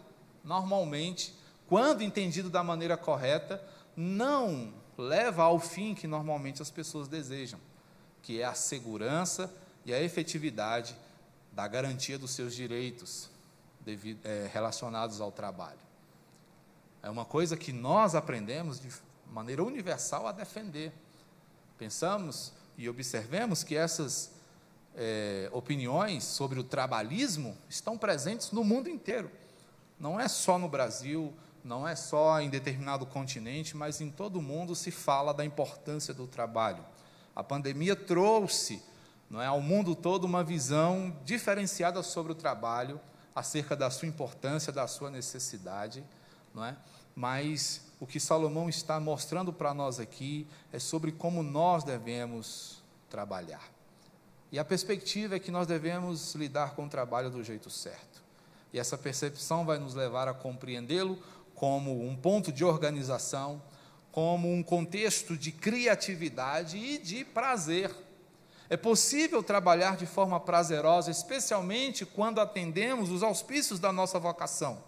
normalmente, 0.43 1.35
quando 1.69 2.03
entendido 2.03 2.49
da 2.49 2.63
maneira 2.63 2.97
correta, 2.97 3.63
não 3.97 4.73
leva 4.97 5.43
ao 5.43 5.59
fim 5.59 5.95
que 5.95 6.07
normalmente 6.07 6.63
as 6.63 6.71
pessoas 6.71 7.09
desejam, 7.09 7.61
que 8.23 8.41
é 8.41 8.45
a 8.45 8.55
segurança 8.55 9.53
e 9.85 9.93
a 9.93 10.03
efetividade 10.03 10.97
da 11.53 11.67
garantia 11.67 12.19
dos 12.19 12.33
seus 12.33 12.55
direitos 12.55 13.29
devido, 13.81 14.21
é, 14.25 14.51
relacionados 14.53 15.21
ao 15.21 15.31
trabalho. 15.31 15.79
É 17.03 17.09
uma 17.09 17.25
coisa 17.25 17.57
que 17.57 17.73
nós 17.73 18.15
aprendemos 18.15 18.81
de 18.81 18.89
maneira 19.31 19.63
universal 19.63 20.27
a 20.27 20.33
defender. 20.33 20.93
Pensamos 21.79 22.53
e 22.77 22.89
observemos 22.89 23.63
que 23.63 23.77
essas 23.77 24.33
é, 24.95 25.49
opiniões 25.53 26.25
sobre 26.25 26.59
o 26.59 26.65
trabalhismo 26.65 27.57
estão 27.69 27.99
presentes 27.99 28.51
no 28.51 28.65
mundo 28.65 28.89
inteiro. 28.89 29.31
Não 29.99 30.19
é 30.19 30.29
só 30.29 30.59
no 30.59 30.69
Brasil, 30.69 31.33
não 31.63 31.87
é 31.87 31.97
só 31.97 32.41
em 32.41 32.49
determinado 32.49 33.05
continente, 33.07 33.77
mas 33.77 34.01
em 34.01 34.11
todo 34.11 34.37
o 34.37 34.43
mundo 34.43 34.75
se 34.75 34.91
fala 34.91 35.35
da 35.35 35.45
importância 35.45 36.15
do 36.15 36.27
trabalho. 36.27 36.85
A 37.35 37.43
pandemia 37.43 37.97
trouxe 37.97 38.83
não 39.29 39.43
é, 39.43 39.47
ao 39.47 39.61
mundo 39.61 39.95
todo 39.95 40.25
uma 40.25 40.45
visão 40.45 41.15
diferenciada 41.25 42.03
sobre 42.03 42.33
o 42.33 42.35
trabalho, 42.35 43.01
acerca 43.35 43.77
da 43.77 43.91
sua 43.91 44.09
importância, 44.09 44.73
da 44.73 44.87
sua 44.87 45.11
necessidade, 45.11 46.03
não 46.55 46.65
é? 46.65 46.77
Mas 47.15 47.86
o 47.99 48.07
que 48.07 48.21
Salomão 48.21 48.69
está 48.69 49.01
mostrando 49.01 49.53
para 49.53 49.73
nós 49.73 49.99
aqui 49.99 50.47
é 50.73 50.79
sobre 50.79 51.13
como 51.13 51.43
nós 51.43 51.83
devemos 51.83 52.83
trabalhar. 53.09 53.71
E 54.53 54.59
a 54.59 54.65
perspectiva 54.65 55.37
é 55.37 55.39
que 55.39 55.51
nós 55.51 55.67
devemos 55.67 56.35
lidar 56.35 56.75
com 56.75 56.87
o 56.87 56.89
trabalho 56.89 57.31
do 57.31 57.43
jeito 57.43 57.71
certo. 57.71 58.23
E 58.73 58.79
essa 58.79 58.99
percepção 58.99 59.65
vai 59.65 59.79
nos 59.79 59.95
levar 59.95 60.29
a 60.29 60.35
compreendê-lo 60.35 61.19
como 61.55 62.07
um 62.07 62.15
ponto 62.15 62.53
de 62.53 62.65
organização, 62.65 63.63
como 64.13 64.53
um 64.53 64.63
contexto 64.63 65.37
de 65.37 65.51
criatividade 65.51 66.77
e 66.77 66.99
de 66.99 67.25
prazer. 67.25 67.95
É 68.69 68.77
possível 68.77 69.43
trabalhar 69.43 69.97
de 69.97 70.07
forma 70.07 70.39
prazerosa, 70.39 71.11
especialmente 71.11 72.05
quando 72.05 72.41
atendemos 72.41 73.11
os 73.11 73.23
auspícios 73.23 73.79
da 73.79 73.93
nossa 73.93 74.19
vocação, 74.19 74.83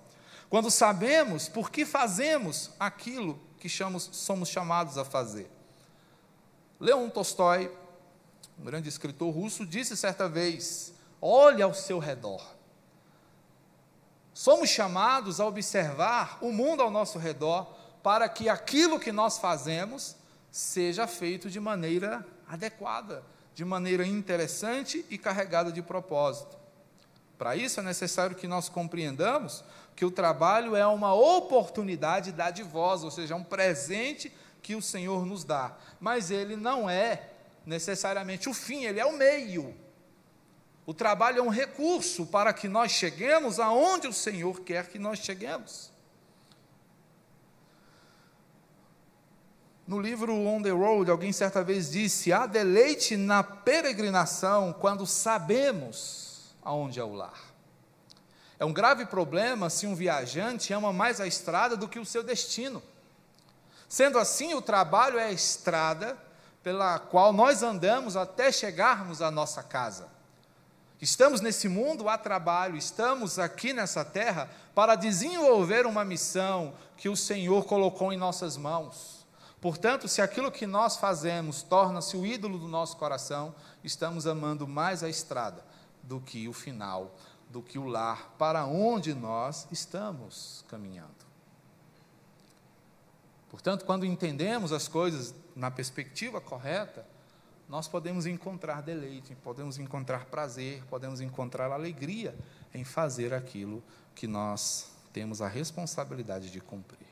quando 0.48 0.70
sabemos 0.70 1.48
por 1.48 1.70
que 1.70 1.84
fazemos 1.84 2.70
aquilo 2.78 3.38
que 3.58 3.68
chamamos, 3.68 4.08
somos 4.12 4.48
chamados 4.48 4.96
a 4.96 5.04
fazer. 5.04 5.50
Leon 6.80 7.08
Tolstói, 7.08 7.70
um 8.58 8.64
grande 8.64 8.88
escritor 8.88 9.34
russo, 9.34 9.66
disse 9.66 9.96
certa 9.96 10.28
vez: 10.28 10.92
olhe 11.20 11.62
ao 11.62 11.74
seu 11.74 11.98
redor 11.98 12.58
Somos 14.38 14.70
chamados 14.70 15.40
a 15.40 15.46
observar 15.46 16.38
o 16.40 16.52
mundo 16.52 16.80
ao 16.80 16.92
nosso 16.92 17.18
redor 17.18 17.76
para 18.04 18.28
que 18.28 18.48
aquilo 18.48 19.00
que 19.00 19.10
nós 19.10 19.36
fazemos 19.36 20.14
seja 20.48 21.08
feito 21.08 21.50
de 21.50 21.58
maneira 21.58 22.24
adequada, 22.46 23.24
de 23.52 23.64
maneira 23.64 24.06
interessante 24.06 25.04
e 25.10 25.18
carregada 25.18 25.72
de 25.72 25.82
propósito. 25.82 26.56
Para 27.36 27.56
isso 27.56 27.80
é 27.80 27.82
necessário 27.82 28.36
que 28.36 28.46
nós 28.46 28.68
compreendamos 28.68 29.64
que 29.98 30.04
o 30.04 30.10
trabalho 30.10 30.76
é 30.76 30.86
uma 30.86 31.12
oportunidade 31.12 32.30
dadivosa, 32.30 33.04
ou 33.04 33.10
seja, 33.10 33.34
é 33.34 33.36
um 33.36 33.42
presente 33.42 34.32
que 34.62 34.74
o 34.74 34.80
Senhor 34.80 35.26
nos 35.26 35.42
dá, 35.42 35.76
mas 35.98 36.30
ele 36.30 36.54
não 36.54 36.88
é 36.88 37.30
necessariamente 37.66 38.48
o 38.48 38.54
fim, 38.54 38.84
ele 38.84 39.00
é 39.00 39.04
o 39.04 39.12
meio 39.12 39.74
o 40.88 40.94
trabalho 40.94 41.40
é 41.40 41.42
um 41.42 41.50
recurso 41.50 42.24
para 42.24 42.50
que 42.50 42.66
nós 42.66 42.92
cheguemos 42.92 43.60
aonde 43.60 44.08
o 44.08 44.12
Senhor 44.12 44.60
quer 44.60 44.88
que 44.88 44.98
nós 44.98 45.18
cheguemos. 45.18 45.92
No 49.86 50.00
livro 50.00 50.32
On 50.32 50.62
the 50.62 50.70
Road, 50.70 51.10
alguém 51.10 51.30
certa 51.30 51.62
vez 51.62 51.90
disse: 51.90 52.32
há 52.32 52.46
deleite 52.46 53.18
na 53.18 53.42
peregrinação 53.42 54.72
quando 54.72 55.06
sabemos 55.06 56.56
aonde 56.62 56.98
é 56.98 57.04
o 57.04 57.12
lar. 57.12 57.47
É 58.58 58.64
um 58.64 58.72
grave 58.72 59.06
problema 59.06 59.70
se 59.70 59.86
um 59.86 59.94
viajante 59.94 60.72
ama 60.72 60.92
mais 60.92 61.20
a 61.20 61.26
estrada 61.26 61.76
do 61.76 61.88
que 61.88 61.98
o 61.98 62.04
seu 62.04 62.22
destino. 62.22 62.82
Sendo 63.88 64.18
assim, 64.18 64.52
o 64.54 64.60
trabalho 64.60 65.18
é 65.18 65.26
a 65.26 65.32
estrada 65.32 66.18
pela 66.62 66.98
qual 66.98 67.32
nós 67.32 67.62
andamos 67.62 68.16
até 68.16 68.50
chegarmos 68.50 69.22
à 69.22 69.30
nossa 69.30 69.62
casa. 69.62 70.08
Estamos 71.00 71.40
nesse 71.40 71.68
mundo 71.68 72.08
a 72.08 72.18
trabalho, 72.18 72.76
estamos 72.76 73.38
aqui 73.38 73.72
nessa 73.72 74.04
terra 74.04 74.50
para 74.74 74.96
desenvolver 74.96 75.86
uma 75.86 76.04
missão 76.04 76.74
que 76.96 77.08
o 77.08 77.16
Senhor 77.16 77.64
colocou 77.64 78.12
em 78.12 78.16
nossas 78.16 78.56
mãos. 78.56 79.24
Portanto, 79.60 80.08
se 80.08 80.20
aquilo 80.20 80.50
que 80.50 80.66
nós 80.66 80.96
fazemos 80.96 81.62
torna-se 81.62 82.16
o 82.16 82.26
ídolo 82.26 82.58
do 82.58 82.66
nosso 82.66 82.96
coração, 82.96 83.54
estamos 83.82 84.26
amando 84.26 84.66
mais 84.66 85.04
a 85.04 85.08
estrada 85.08 85.64
do 86.02 86.20
que 86.20 86.48
o 86.48 86.52
final, 86.52 87.14
do 87.50 87.62
que 87.62 87.78
o 87.78 87.86
lar 87.86 88.34
para 88.38 88.66
onde 88.66 89.14
nós 89.14 89.66
estamos 89.70 90.64
caminhando. 90.68 91.28
Portanto, 93.50 93.84
quando 93.84 94.04
entendemos 94.04 94.72
as 94.72 94.88
coisas 94.88 95.34
na 95.56 95.70
perspectiva 95.70 96.40
correta, 96.40 97.06
nós 97.68 97.88
podemos 97.88 98.26
encontrar 98.26 98.82
deleite, 98.82 99.34
podemos 99.36 99.78
encontrar 99.78 100.26
prazer, 100.26 100.82
podemos 100.88 101.20
encontrar 101.20 101.70
alegria 101.70 102.34
em 102.74 102.84
fazer 102.84 103.34
aquilo 103.34 103.82
que 104.14 104.26
nós 104.26 104.90
temos 105.12 105.42
a 105.42 105.48
responsabilidade 105.48 106.50
de 106.50 106.60
cumprir. 106.60 107.08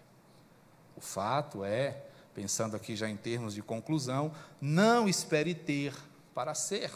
O 0.96 1.00
fato 1.00 1.64
é, 1.64 2.04
pensando 2.34 2.76
aqui 2.76 2.96
já 2.96 3.08
em 3.08 3.16
termos 3.16 3.54
de 3.54 3.62
conclusão, 3.62 4.32
não 4.60 5.08
espere 5.08 5.54
ter 5.54 5.94
para 6.34 6.54
ser. 6.54 6.90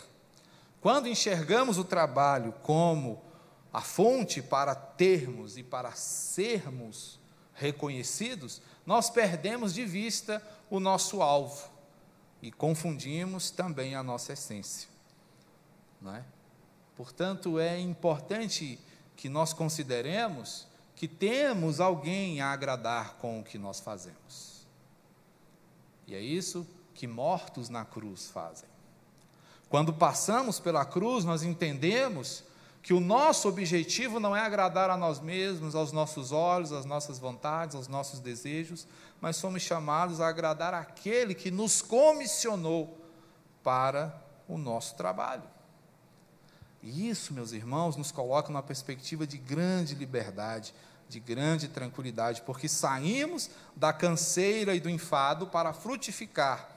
Quando 0.80 1.08
enxergamos 1.08 1.76
o 1.76 1.84
trabalho 1.84 2.54
como 2.62 3.22
a 3.72 3.80
fonte 3.80 4.42
para 4.42 4.74
termos 4.74 5.56
e 5.56 5.62
para 5.62 5.92
sermos 5.92 7.18
reconhecidos, 7.54 8.60
nós 8.84 9.10
perdemos 9.10 9.74
de 9.74 9.84
vista 9.84 10.42
o 10.68 10.80
nosso 10.80 11.22
alvo 11.22 11.68
e 12.42 12.50
confundimos 12.50 13.50
também 13.50 13.94
a 13.94 14.02
nossa 14.02 14.32
essência. 14.32 14.88
Não 16.00 16.14
é? 16.14 16.24
Portanto, 16.96 17.58
é 17.58 17.78
importante 17.78 18.78
que 19.16 19.28
nós 19.28 19.52
consideremos 19.52 20.66
que 20.96 21.06
temos 21.08 21.80
alguém 21.80 22.40
a 22.40 22.52
agradar 22.52 23.14
com 23.14 23.40
o 23.40 23.44
que 23.44 23.58
nós 23.58 23.80
fazemos. 23.80 24.66
E 26.06 26.14
é 26.14 26.20
isso 26.20 26.66
que 26.94 27.06
mortos 27.06 27.68
na 27.68 27.84
cruz 27.84 28.28
fazem. 28.28 28.68
Quando 29.68 29.94
passamos 29.94 30.58
pela 30.58 30.84
cruz, 30.84 31.24
nós 31.24 31.42
entendemos 31.42 32.44
que 32.82 32.94
o 32.94 33.00
nosso 33.00 33.48
objetivo 33.48 34.18
não 34.18 34.34
é 34.34 34.40
agradar 34.40 34.88
a 34.88 34.96
nós 34.96 35.20
mesmos, 35.20 35.74
aos 35.74 35.92
nossos 35.92 36.32
olhos, 36.32 36.72
às 36.72 36.84
nossas 36.84 37.18
vontades, 37.18 37.76
aos 37.76 37.88
nossos 37.88 38.20
desejos, 38.20 38.86
mas 39.20 39.36
somos 39.36 39.62
chamados 39.62 40.20
a 40.20 40.28
agradar 40.28 40.72
aquele 40.72 41.34
que 41.34 41.50
nos 41.50 41.82
comissionou 41.82 42.98
para 43.62 44.14
o 44.48 44.56
nosso 44.56 44.94
trabalho. 44.94 45.42
E 46.82 47.08
isso, 47.10 47.34
meus 47.34 47.52
irmãos, 47.52 47.96
nos 47.96 48.10
coloca 48.10 48.48
numa 48.48 48.62
perspectiva 48.62 49.26
de 49.26 49.36
grande 49.36 49.94
liberdade, 49.94 50.72
de 51.08 51.20
grande 51.20 51.68
tranquilidade, 51.68 52.40
porque 52.42 52.68
saímos 52.68 53.50
da 53.76 53.92
canseira 53.92 54.74
e 54.74 54.80
do 54.80 54.88
enfado 54.88 55.46
para 55.46 55.74
frutificar. 55.74 56.68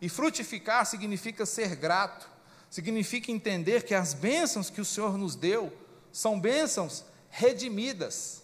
E 0.00 0.08
frutificar 0.10 0.84
significa 0.84 1.46
ser 1.46 1.74
grato, 1.76 2.28
significa 2.76 3.32
entender 3.32 3.84
que 3.84 3.94
as 3.94 4.12
bênçãos 4.12 4.68
que 4.68 4.82
o 4.82 4.84
Senhor 4.84 5.16
nos 5.16 5.34
deu 5.34 5.72
são 6.12 6.38
bênçãos 6.38 7.06
redimidas. 7.30 8.42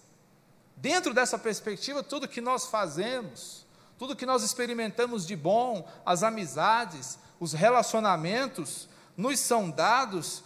Dentro 0.74 1.12
dessa 1.12 1.38
perspectiva, 1.38 2.02
tudo 2.02 2.26
que 2.26 2.40
nós 2.40 2.64
fazemos, 2.64 3.66
tudo 3.98 4.16
que 4.16 4.24
nós 4.24 4.42
experimentamos 4.42 5.26
de 5.26 5.36
bom, 5.36 5.86
as 6.02 6.22
amizades, 6.22 7.18
os 7.38 7.52
relacionamentos, 7.52 8.88
nos 9.18 9.38
são 9.38 9.70
dados 9.70 10.42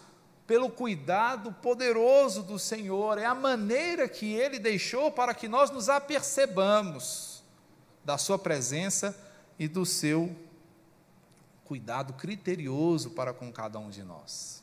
pelo 0.48 0.68
cuidado 0.68 1.52
poderoso 1.52 2.42
do 2.42 2.58
Senhor, 2.58 3.18
é 3.18 3.24
a 3.24 3.36
maneira 3.36 4.08
que 4.08 4.34
Ele 4.34 4.58
deixou 4.58 5.12
para 5.12 5.32
que 5.32 5.46
nós 5.46 5.70
nos 5.70 5.88
apercebamos 5.88 7.40
da 8.04 8.18
Sua 8.18 8.36
presença 8.36 9.16
e 9.56 9.68
do 9.68 9.86
seu 9.86 10.34
cuidado 11.66 12.12
criterioso 12.12 13.10
para 13.10 13.34
com 13.34 13.52
cada 13.52 13.78
um 13.78 13.90
de 13.90 14.02
nós. 14.02 14.62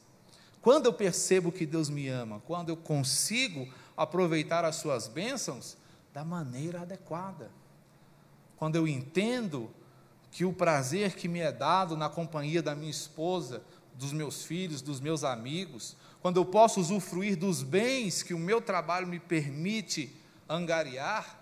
Quando 0.61 0.85
eu 0.85 0.93
percebo 0.93 1.51
que 1.51 1.65
Deus 1.65 1.89
me 1.89 2.07
ama, 2.07 2.41
quando 2.47 2.69
eu 2.69 2.77
consigo 2.77 3.67
aproveitar 3.97 4.63
as 4.63 4.77
suas 4.77 5.07
bênçãos 5.07 5.75
da 6.13 6.23
maneira 6.23 6.81
adequada, 6.81 7.51
quando 8.55 8.77
eu 8.77 8.87
entendo 8.87 9.69
que 10.31 10.45
o 10.45 10.53
prazer 10.53 11.15
que 11.15 11.27
me 11.27 11.41
é 11.41 11.51
dado 11.51 11.97
na 11.97 12.09
companhia 12.09 12.63
da 12.63 12.73
minha 12.73 12.89
esposa, 12.89 13.61
dos 13.93 14.13
meus 14.13 14.45
filhos, 14.45 14.81
dos 14.81 15.01
meus 15.01 15.23
amigos, 15.23 15.97
quando 16.21 16.37
eu 16.37 16.45
posso 16.45 16.79
usufruir 16.79 17.37
dos 17.37 17.61
bens 17.61 18.23
que 18.23 18.33
o 18.33 18.39
meu 18.39 18.61
trabalho 18.61 19.05
me 19.05 19.19
permite 19.19 20.15
angariar, 20.47 21.41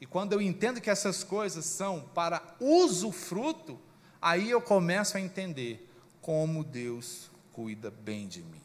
e 0.00 0.06
quando 0.06 0.32
eu 0.32 0.40
entendo 0.40 0.80
que 0.80 0.88
essas 0.88 1.24
coisas 1.24 1.64
são 1.64 2.08
para 2.14 2.42
usufruto, 2.60 3.78
aí 4.20 4.50
eu 4.50 4.60
começo 4.60 5.16
a 5.16 5.20
entender 5.20 5.88
como 6.20 6.62
Deus 6.64 7.30
cuida 7.52 7.90
bem 7.90 8.28
de 8.28 8.42
mim. 8.42 8.60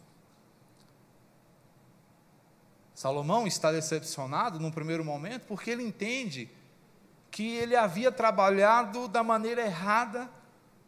Salomão 2.94 3.46
está 3.46 3.72
decepcionado 3.72 4.60
num 4.60 4.72
primeiro 4.72 5.04
momento 5.04 5.46
porque 5.48 5.70
ele 5.70 5.84
entende 5.84 6.50
que 7.30 7.56
ele 7.56 7.76
havia 7.76 8.12
trabalhado 8.12 9.10
da 9.10 9.22
maneira 9.22 9.62
errada 9.62 10.30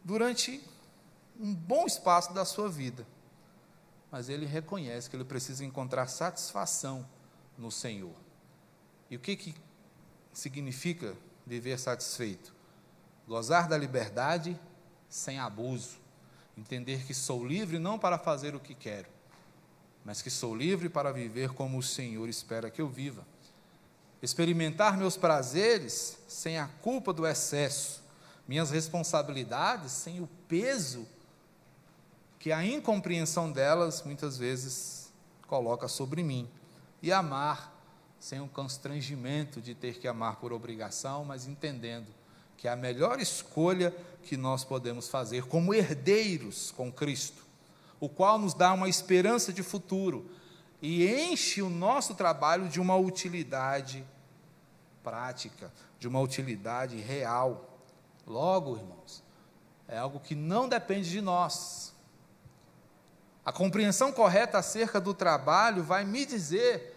durante 0.02 0.62
um 1.38 1.54
bom 1.54 1.84
espaço 1.84 2.32
da 2.32 2.44
sua 2.46 2.68
vida. 2.70 3.06
Mas 4.10 4.30
ele 4.30 4.46
reconhece 4.46 5.10
que 5.10 5.16
ele 5.16 5.24
precisa 5.24 5.64
encontrar 5.64 6.06
satisfação 6.06 7.06
no 7.58 7.70
Senhor. 7.70 8.14
E 9.10 9.16
o 9.16 9.20
que, 9.20 9.36
que 9.36 9.54
significa 10.32 11.14
viver 11.46 11.78
satisfeito? 11.78 12.54
Gozar 13.28 13.68
da 13.68 13.76
liberdade 13.76 14.58
sem 15.06 15.38
abuso, 15.38 15.98
entender 16.56 17.04
que 17.04 17.12
sou 17.12 17.46
livre 17.46 17.78
não 17.78 17.98
para 17.98 18.18
fazer 18.18 18.54
o 18.54 18.60
que 18.60 18.74
quero, 18.74 19.06
mas 20.02 20.22
que 20.22 20.30
sou 20.30 20.56
livre 20.56 20.88
para 20.88 21.12
viver 21.12 21.50
como 21.50 21.76
o 21.76 21.82
Senhor 21.82 22.26
espera 22.26 22.70
que 22.70 22.80
eu 22.80 22.88
viva. 22.88 23.26
Experimentar 24.22 24.96
meus 24.96 25.16
prazeres 25.16 26.18
sem 26.26 26.58
a 26.58 26.66
culpa 26.66 27.12
do 27.12 27.26
excesso, 27.26 28.02
minhas 28.48 28.70
responsabilidades 28.70 29.92
sem 29.92 30.20
o 30.20 30.26
peso 30.48 31.06
que 32.38 32.50
a 32.50 32.64
incompreensão 32.64 33.52
delas 33.52 34.02
muitas 34.02 34.38
vezes 34.38 35.12
coloca 35.46 35.86
sobre 35.86 36.22
mim, 36.22 36.48
e 37.02 37.12
amar 37.12 37.74
sem 38.18 38.40
o 38.40 38.48
constrangimento 38.48 39.60
de 39.60 39.74
ter 39.74 39.98
que 39.98 40.08
amar 40.08 40.36
por 40.36 40.52
obrigação, 40.52 41.24
mas 41.24 41.46
entendendo 41.46 42.17
que 42.58 42.66
é 42.66 42.72
a 42.72 42.76
melhor 42.76 43.20
escolha 43.20 43.94
que 44.24 44.36
nós 44.36 44.64
podemos 44.64 45.08
fazer 45.08 45.44
como 45.44 45.72
herdeiros 45.72 46.72
com 46.72 46.92
Cristo, 46.92 47.46
o 48.00 48.08
qual 48.08 48.36
nos 48.36 48.52
dá 48.52 48.72
uma 48.72 48.88
esperança 48.88 49.52
de 49.52 49.62
futuro 49.62 50.28
e 50.82 51.06
enche 51.06 51.62
o 51.62 51.70
nosso 51.70 52.16
trabalho 52.16 52.68
de 52.68 52.80
uma 52.80 52.96
utilidade 52.96 54.04
prática, 55.04 55.72
de 56.00 56.08
uma 56.08 56.20
utilidade 56.20 56.96
real. 56.96 57.78
Logo, 58.26 58.76
irmãos, 58.76 59.22
é 59.86 59.96
algo 59.96 60.18
que 60.18 60.34
não 60.34 60.68
depende 60.68 61.08
de 61.08 61.20
nós. 61.20 61.94
A 63.44 63.52
compreensão 63.52 64.12
correta 64.12 64.58
acerca 64.58 65.00
do 65.00 65.14
trabalho 65.14 65.82
vai 65.82 66.04
me 66.04 66.26
dizer 66.26 66.94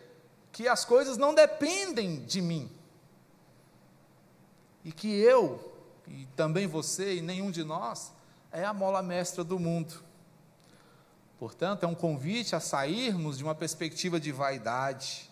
que 0.52 0.68
as 0.68 0.84
coisas 0.84 1.18
não 1.18 1.36
dependem 1.36 2.26
de 2.26 2.42
mim 2.42 2.81
e 4.84 4.92
que 4.92 5.08
eu, 5.08 5.74
e 6.08 6.26
também 6.36 6.68
você 6.68 7.16
e 7.16 7.22
nenhum 7.22 7.52
de 7.52 7.64
nós, 7.64 8.12
é 8.52 8.66
a 8.66 8.74
mola 8.74 9.02
mestra 9.02 9.44
do 9.44 9.60
mundo. 9.60 10.04
Portanto, 11.40 11.84
é 11.84 11.88
um 11.88 11.96
convite 11.96 12.56
a 12.56 12.60
sairmos 12.60 13.38
de 13.38 13.44
uma 13.44 13.56
perspectiva 13.56 14.20
de 14.20 14.32
vaidade 14.32 15.30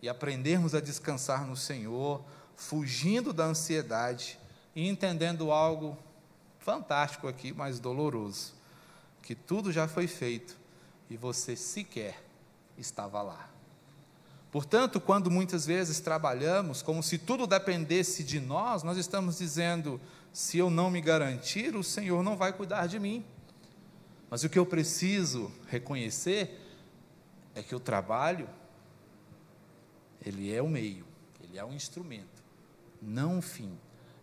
e 0.00 0.08
aprendermos 0.08 0.74
a 0.74 0.80
descansar 0.80 1.46
no 1.46 1.56
Senhor, 1.56 2.22
fugindo 2.54 3.32
da 3.32 3.44
ansiedade 3.44 4.38
e 4.74 4.88
entendendo 4.88 5.50
algo 5.50 5.96
fantástico 6.58 7.26
aqui, 7.26 7.52
mas 7.52 7.80
doloroso, 7.80 8.54
que 9.22 9.34
tudo 9.34 9.72
já 9.72 9.88
foi 9.88 10.06
feito 10.06 10.56
e 11.10 11.16
você 11.16 11.56
sequer 11.56 12.22
estava 12.78 13.22
lá. 13.22 13.51
Portanto, 14.52 15.00
quando 15.00 15.30
muitas 15.30 15.64
vezes 15.64 15.98
trabalhamos 15.98 16.82
como 16.82 17.02
se 17.02 17.16
tudo 17.16 17.46
dependesse 17.46 18.22
de 18.22 18.38
nós, 18.38 18.82
nós 18.82 18.98
estamos 18.98 19.38
dizendo: 19.38 19.98
se 20.30 20.58
eu 20.58 20.68
não 20.68 20.90
me 20.90 21.00
garantir, 21.00 21.74
o 21.74 21.82
Senhor 21.82 22.22
não 22.22 22.36
vai 22.36 22.52
cuidar 22.52 22.86
de 22.86 22.98
mim. 23.00 23.24
Mas 24.28 24.44
o 24.44 24.50
que 24.50 24.58
eu 24.58 24.66
preciso 24.66 25.50
reconhecer 25.68 26.60
é 27.54 27.62
que 27.62 27.74
o 27.74 27.80
trabalho, 27.80 28.46
ele 30.24 30.54
é 30.54 30.60
o 30.60 30.68
meio, 30.68 31.06
ele 31.42 31.58
é 31.58 31.64
o 31.64 31.72
instrumento, 31.72 32.42
não 33.00 33.38
um 33.38 33.42
fim 33.42 33.72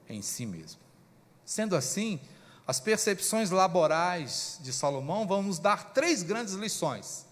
em 0.08 0.22
si 0.22 0.46
mesmo. 0.46 0.80
Sendo 1.44 1.76
assim, 1.76 2.20
as 2.68 2.80
percepções 2.80 3.50
laborais 3.50 4.60
de 4.62 4.72
Salomão 4.72 5.26
vão 5.26 5.42
nos 5.42 5.58
dar 5.58 5.92
três 5.92 6.22
grandes 6.22 6.54
lições. 6.54 7.26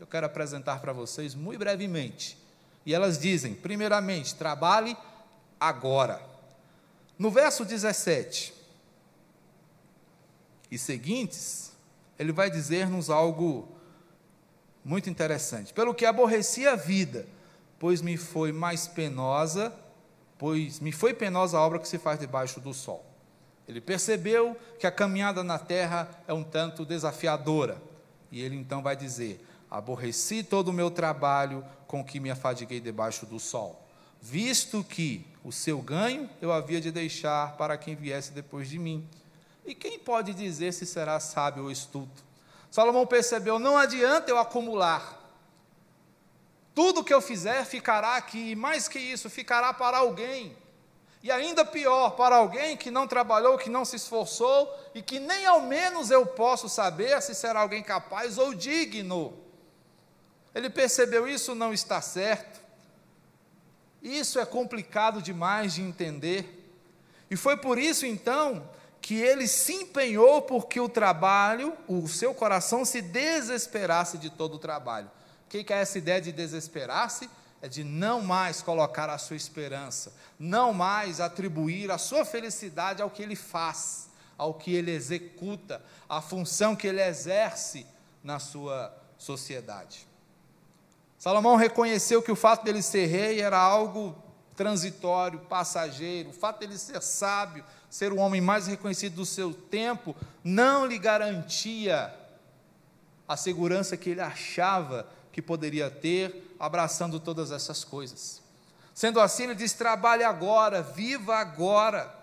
Eu 0.00 0.06
quero 0.06 0.26
apresentar 0.26 0.80
para 0.80 0.92
vocês 0.92 1.32
muito 1.32 1.60
brevemente. 1.60 2.39
E 2.84 2.94
elas 2.94 3.18
dizem: 3.18 3.54
primeiramente, 3.54 4.34
trabalhe 4.34 4.96
agora. 5.58 6.20
No 7.18 7.30
verso 7.30 7.64
17 7.64 8.54
e 10.70 10.78
seguintes, 10.78 11.72
ele 12.18 12.32
vai 12.32 12.50
dizer-nos 12.50 13.10
algo 13.10 13.68
muito 14.84 15.10
interessante. 15.10 15.72
Pelo 15.72 15.94
que 15.94 16.06
aborreci 16.06 16.66
a 16.66 16.76
vida, 16.76 17.26
pois 17.78 18.00
me 18.00 18.16
foi 18.16 18.52
mais 18.52 18.88
penosa, 18.88 19.72
pois 20.38 20.80
me 20.80 20.92
foi 20.92 21.12
penosa 21.12 21.58
a 21.58 21.60
obra 21.60 21.78
que 21.78 21.88
se 21.88 21.98
faz 21.98 22.18
debaixo 22.18 22.60
do 22.60 22.72
sol. 22.72 23.04
Ele 23.68 23.80
percebeu 23.80 24.56
que 24.78 24.86
a 24.86 24.90
caminhada 24.90 25.44
na 25.44 25.58
terra 25.58 26.08
é 26.26 26.32
um 26.32 26.42
tanto 26.42 26.84
desafiadora. 26.84 27.80
E 28.32 28.40
ele 28.40 28.56
então 28.56 28.82
vai 28.82 28.96
dizer: 28.96 29.46
Aborreci 29.70 30.42
todo 30.42 30.68
o 30.68 30.72
meu 30.72 30.90
trabalho 30.90 31.64
com 31.90 32.04
que 32.04 32.20
me 32.20 32.30
afadiguei 32.30 32.78
debaixo 32.78 33.26
do 33.26 33.40
sol, 33.40 33.84
visto 34.22 34.84
que 34.84 35.26
o 35.42 35.50
seu 35.50 35.82
ganho 35.82 36.30
eu 36.40 36.52
havia 36.52 36.80
de 36.80 36.92
deixar 36.92 37.56
para 37.56 37.76
quem 37.76 37.96
viesse 37.96 38.30
depois 38.30 38.68
de 38.70 38.78
mim. 38.78 39.04
E 39.66 39.74
quem 39.74 39.98
pode 39.98 40.32
dizer 40.32 40.72
se 40.72 40.86
será 40.86 41.18
sábio 41.18 41.64
ou 41.64 41.70
estúpido? 41.70 42.22
Salomão 42.70 43.04
percebeu: 43.08 43.58
não 43.58 43.76
adianta 43.76 44.30
eu 44.30 44.38
acumular. 44.38 45.18
Tudo 46.76 47.02
que 47.02 47.12
eu 47.12 47.20
fizer 47.20 47.64
ficará 47.64 48.14
aqui, 48.14 48.52
e 48.52 48.54
mais 48.54 48.86
que 48.86 49.00
isso, 49.00 49.28
ficará 49.28 49.74
para 49.74 49.98
alguém. 49.98 50.56
E 51.24 51.28
ainda 51.28 51.64
pior, 51.64 52.10
para 52.10 52.36
alguém 52.36 52.76
que 52.76 52.88
não 52.88 53.08
trabalhou, 53.08 53.58
que 53.58 53.68
não 53.68 53.84
se 53.84 53.96
esforçou 53.96 54.72
e 54.94 55.02
que 55.02 55.18
nem 55.18 55.44
ao 55.44 55.62
menos 55.62 56.08
eu 56.12 56.24
posso 56.24 56.68
saber 56.68 57.20
se 57.20 57.34
será 57.34 57.62
alguém 57.62 57.82
capaz 57.82 58.38
ou 58.38 58.54
digno. 58.54 59.49
Ele 60.54 60.68
percebeu 60.68 61.28
isso 61.28 61.54
não 61.54 61.72
está 61.72 62.00
certo. 62.00 62.60
Isso 64.02 64.38
é 64.38 64.46
complicado 64.46 65.20
demais 65.20 65.74
de 65.74 65.82
entender. 65.82 66.72
E 67.30 67.36
foi 67.36 67.56
por 67.56 67.78
isso 67.78 68.04
então 68.06 68.68
que 69.00 69.14
ele 69.14 69.46
se 69.46 69.72
empenhou 69.72 70.42
porque 70.42 70.80
o 70.80 70.88
trabalho, 70.88 71.76
o 71.88 72.06
seu 72.06 72.34
coração 72.34 72.84
se 72.84 73.00
desesperasse 73.00 74.18
de 74.18 74.28
todo 74.30 74.54
o 74.54 74.58
trabalho. 74.58 75.10
O 75.46 75.48
que 75.48 75.72
é 75.72 75.80
essa 75.80 75.98
ideia 75.98 76.20
de 76.20 76.32
desesperar-se? 76.32 77.28
É 77.62 77.68
de 77.68 77.84
não 77.84 78.22
mais 78.22 78.62
colocar 78.62 79.10
a 79.10 79.18
sua 79.18 79.36
esperança, 79.36 80.12
não 80.38 80.72
mais 80.72 81.20
atribuir 81.20 81.90
a 81.90 81.98
sua 81.98 82.24
felicidade 82.24 83.02
ao 83.02 83.10
que 83.10 83.22
ele 83.22 83.36
faz, 83.36 84.08
ao 84.36 84.54
que 84.54 84.74
ele 84.74 84.90
executa, 84.90 85.82
à 86.08 86.22
função 86.22 86.74
que 86.74 86.86
ele 86.86 87.02
exerce 87.02 87.86
na 88.24 88.38
sua 88.38 88.96
sociedade. 89.18 90.09
Salomão 91.20 91.54
reconheceu 91.54 92.22
que 92.22 92.32
o 92.32 92.34
fato 92.34 92.64
dele 92.64 92.80
ser 92.80 93.04
rei 93.04 93.42
era 93.42 93.58
algo 93.58 94.16
transitório, 94.56 95.38
passageiro, 95.40 96.30
o 96.30 96.32
fato 96.32 96.60
dele 96.60 96.78
ser 96.78 97.02
sábio, 97.02 97.62
ser 97.90 98.10
o 98.10 98.16
homem 98.16 98.40
mais 98.40 98.66
reconhecido 98.66 99.16
do 99.16 99.26
seu 99.26 99.52
tempo, 99.52 100.16
não 100.42 100.86
lhe 100.86 100.98
garantia 100.98 102.10
a 103.28 103.36
segurança 103.36 103.98
que 103.98 104.08
ele 104.08 104.22
achava 104.22 105.06
que 105.30 105.42
poderia 105.42 105.90
ter, 105.90 106.56
abraçando 106.58 107.20
todas 107.20 107.50
essas 107.50 107.84
coisas. 107.84 108.40
Sendo 108.94 109.20
assim, 109.20 109.42
ele 109.42 109.54
diz: 109.54 109.74
trabalhe 109.74 110.24
agora, 110.24 110.80
viva 110.80 111.36
agora, 111.36 112.14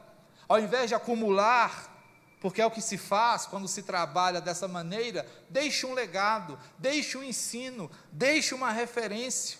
ao 0.49 0.59
invés 0.59 0.89
de 0.89 0.95
acumular, 0.95 1.96
porque 2.39 2.61
é 2.61 2.65
o 2.65 2.71
que 2.71 2.81
se 2.81 2.97
faz 2.97 3.45
quando 3.45 3.67
se 3.67 3.83
trabalha 3.83 4.39
dessa 4.39 4.67
maneira, 4.67 5.25
deixe 5.49 5.85
um 5.85 5.93
legado, 5.93 6.57
deixe 6.77 7.17
um 7.17 7.23
ensino, 7.23 7.89
deixe 8.11 8.53
uma 8.53 8.71
referência. 8.71 9.57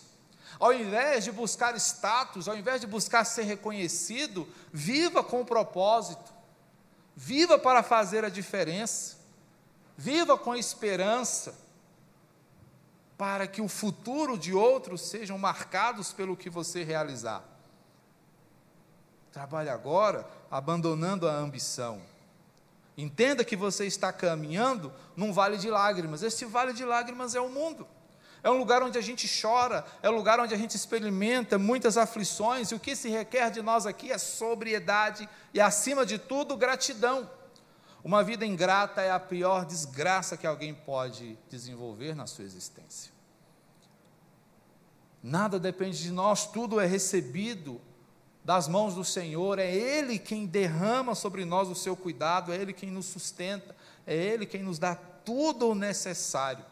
Ao 0.59 0.73
invés 0.73 1.23
de 1.23 1.31
buscar 1.31 1.75
status, 1.75 2.47
ao 2.47 2.55
invés 2.55 2.81
de 2.81 2.87
buscar 2.87 3.23
ser 3.23 3.43
reconhecido, 3.43 4.47
viva 4.71 5.23
com 5.23 5.43
propósito, 5.43 6.33
viva 7.15 7.57
para 7.57 7.81
fazer 7.81 8.23
a 8.23 8.29
diferença, 8.29 9.17
viva 9.95 10.37
com 10.37 10.55
esperança, 10.55 11.55
para 13.17 13.47
que 13.47 13.61
o 13.61 13.67
futuro 13.67 14.37
de 14.37 14.53
outros 14.53 15.01
sejam 15.01 15.37
marcados 15.37 16.13
pelo 16.13 16.37
que 16.37 16.49
você 16.49 16.83
realizar. 16.83 17.43
Trabalhe 19.31 19.69
agora 19.69 20.27
abandonando 20.49 21.27
a 21.27 21.33
ambição. 21.33 22.01
Entenda 22.97 23.45
que 23.45 23.55
você 23.55 23.85
está 23.85 24.11
caminhando 24.11 24.91
num 25.15 25.31
vale 25.31 25.57
de 25.57 25.69
lágrimas. 25.69 26.23
Este 26.23 26.45
vale 26.45 26.73
de 26.73 26.83
lágrimas 26.83 27.35
é 27.35 27.39
o 27.39 27.47
mundo. 27.47 27.87
É 28.43 28.49
um 28.49 28.57
lugar 28.57 28.81
onde 28.81 28.97
a 28.97 29.01
gente 29.01 29.29
chora, 29.41 29.85
é 30.01 30.09
um 30.09 30.15
lugar 30.15 30.39
onde 30.39 30.53
a 30.53 30.57
gente 30.57 30.75
experimenta 30.75 31.57
muitas 31.57 31.97
aflições, 31.97 32.71
e 32.71 32.75
o 32.75 32.79
que 32.79 32.95
se 32.95 33.09
requer 33.09 33.51
de 33.51 33.61
nós 33.61 33.85
aqui 33.85 34.11
é 34.11 34.17
sobriedade 34.17 35.27
e, 35.53 35.59
acima 35.59 36.05
de 36.05 36.17
tudo, 36.17 36.55
gratidão. 36.55 37.29
Uma 38.03 38.23
vida 38.23 38.45
ingrata 38.45 39.01
é 39.01 39.11
a 39.11 39.19
pior 39.19 39.65
desgraça 39.65 40.37
que 40.37 40.47
alguém 40.47 40.73
pode 40.73 41.37
desenvolver 41.49 42.15
na 42.15 42.25
sua 42.25 42.45
existência. 42.45 43.11
Nada 45.21 45.59
depende 45.59 46.01
de 46.01 46.11
nós, 46.11 46.45
tudo 46.45 46.79
é 46.79 46.85
recebido 46.85 47.81
das 48.47 48.65
mãos 48.65 48.95
do 48.95 49.03
Senhor, 49.03 49.59
é 49.59 49.69
Ele 49.69 50.17
quem 50.17 50.45
derrama 50.45 51.13
sobre 51.13 51.43
nós 51.43 51.67
o 51.67 51.75
seu 51.75 51.97
cuidado, 51.97 52.53
é 52.53 52.55
Ele 52.55 52.71
quem 52.71 52.89
nos 52.89 53.07
sustenta, 53.07 53.75
é 54.05 54.15
Ele 54.15 54.45
quem 54.45 54.63
nos 54.63 54.79
dá 54.79 54.95
tudo 54.95 55.67
o 55.67 55.75
necessário. 55.75 56.63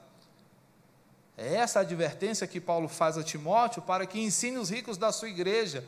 É 1.35 1.55
essa 1.55 1.79
a 1.79 1.81
advertência 1.81 2.47
que 2.47 2.61
Paulo 2.61 2.87
faz 2.87 3.17
a 3.17 3.23
Timóteo 3.23 3.81
para 3.81 4.05
que 4.05 4.21
ensine 4.21 4.57
os 4.57 4.69
ricos 4.69 4.97
da 4.97 5.11
sua 5.11 5.27
igreja, 5.27 5.83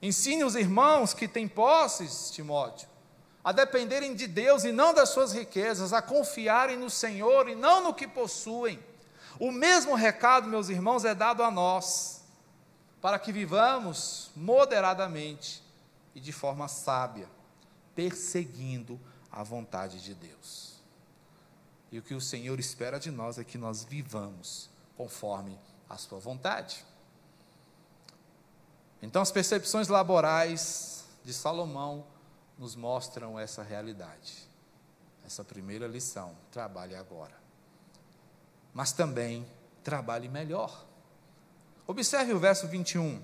ensine 0.00 0.44
os 0.44 0.54
irmãos 0.54 1.12
que 1.12 1.28
têm 1.28 1.46
posses, 1.46 2.30
Timóteo, 2.30 2.88
a 3.44 3.52
dependerem 3.52 4.14
de 4.14 4.26
Deus 4.26 4.64
e 4.64 4.72
não 4.72 4.94
das 4.94 5.10
suas 5.10 5.34
riquezas, 5.34 5.92
a 5.92 6.00
confiarem 6.00 6.78
no 6.78 6.88
Senhor 6.88 7.50
e 7.50 7.54
não 7.54 7.82
no 7.82 7.92
que 7.92 8.08
possuem. 8.08 8.82
O 9.38 9.52
mesmo 9.52 9.94
recado, 9.94 10.48
meus 10.48 10.70
irmãos, 10.70 11.04
é 11.04 11.14
dado 11.14 11.42
a 11.42 11.50
nós, 11.50 12.17
para 13.00 13.18
que 13.18 13.32
vivamos 13.32 14.30
moderadamente 14.34 15.62
e 16.14 16.20
de 16.20 16.32
forma 16.32 16.68
sábia, 16.68 17.28
perseguindo 17.94 18.98
a 19.30 19.42
vontade 19.42 20.02
de 20.02 20.14
Deus. 20.14 20.80
E 21.90 21.98
o 21.98 22.02
que 22.02 22.14
o 22.14 22.20
Senhor 22.20 22.58
espera 22.58 22.98
de 22.98 23.10
nós 23.10 23.38
é 23.38 23.44
que 23.44 23.56
nós 23.56 23.84
vivamos 23.84 24.68
conforme 24.96 25.58
a 25.88 25.96
sua 25.96 26.18
vontade. 26.18 26.84
Então, 29.00 29.22
as 29.22 29.30
percepções 29.30 29.88
laborais 29.88 31.04
de 31.24 31.32
Salomão 31.32 32.04
nos 32.58 32.74
mostram 32.74 33.38
essa 33.38 33.62
realidade. 33.62 34.48
Essa 35.24 35.44
primeira 35.44 35.86
lição: 35.86 36.36
trabalhe 36.50 36.96
agora. 36.96 37.36
Mas 38.74 38.92
também 38.92 39.46
trabalhe 39.84 40.28
melhor. 40.28 40.84
Observe 41.88 42.34
o 42.34 42.38
verso 42.38 42.68
21. 42.68 43.18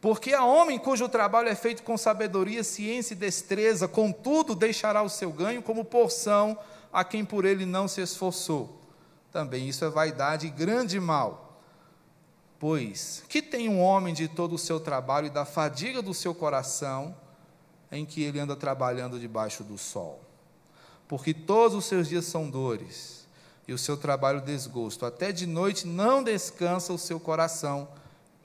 Porque 0.00 0.32
há 0.32 0.44
homem 0.44 0.78
cujo 0.78 1.08
trabalho 1.10 1.48
é 1.48 1.54
feito 1.54 1.82
com 1.82 1.96
sabedoria, 1.96 2.64
ciência 2.64 3.12
e 3.12 3.16
destreza, 3.16 3.86
contudo 3.86 4.56
deixará 4.56 5.02
o 5.02 5.10
seu 5.10 5.30
ganho 5.30 5.62
como 5.62 5.84
porção 5.84 6.58
a 6.90 7.04
quem 7.04 7.24
por 7.24 7.44
ele 7.44 7.66
não 7.66 7.86
se 7.86 8.00
esforçou. 8.00 8.80
Também 9.30 9.68
isso 9.68 9.84
é 9.84 9.90
vaidade 9.90 10.46
e 10.46 10.50
grande 10.50 10.98
mal. 10.98 11.60
Pois, 12.58 13.22
que 13.28 13.42
tem 13.42 13.68
um 13.68 13.80
homem 13.80 14.14
de 14.14 14.26
todo 14.26 14.54
o 14.54 14.58
seu 14.58 14.80
trabalho 14.80 15.26
e 15.26 15.30
da 15.30 15.44
fadiga 15.44 16.00
do 16.00 16.14
seu 16.14 16.34
coração, 16.34 17.14
em 17.90 18.06
que 18.06 18.22
ele 18.22 18.40
anda 18.40 18.56
trabalhando 18.56 19.20
debaixo 19.20 19.62
do 19.62 19.76
sol? 19.76 20.20
Porque 21.06 21.34
todos 21.34 21.76
os 21.76 21.84
seus 21.84 22.08
dias 22.08 22.24
são 22.24 22.48
dores, 22.48 23.21
e 23.66 23.72
o 23.72 23.78
seu 23.78 23.96
trabalho 23.96 24.40
desgosto. 24.40 25.06
Até 25.06 25.32
de 25.32 25.46
noite 25.46 25.86
não 25.86 26.22
descansa 26.22 26.92
o 26.92 26.98
seu 26.98 27.20
coração. 27.20 27.88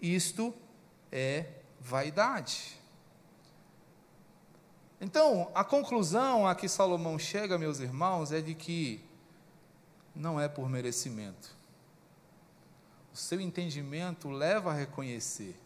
Isto 0.02 0.54
é 1.12 1.46
vaidade. 1.80 2.78
Então, 5.00 5.52
a 5.54 5.64
conclusão 5.64 6.48
a 6.48 6.56
que 6.56 6.68
Salomão 6.68 7.20
chega, 7.20 7.58
meus 7.58 7.80
irmãos, 7.80 8.32
é 8.32 8.42
de 8.42 8.56
que 8.56 9.04
não 10.16 10.40
é 10.40 10.48
por 10.48 10.70
merecimento. 10.70 11.56
o 13.14 13.18
seu 13.18 13.42
entendimento 13.42 14.30
leva 14.30 14.72
a 14.72 14.74
reconhecer 14.74 15.60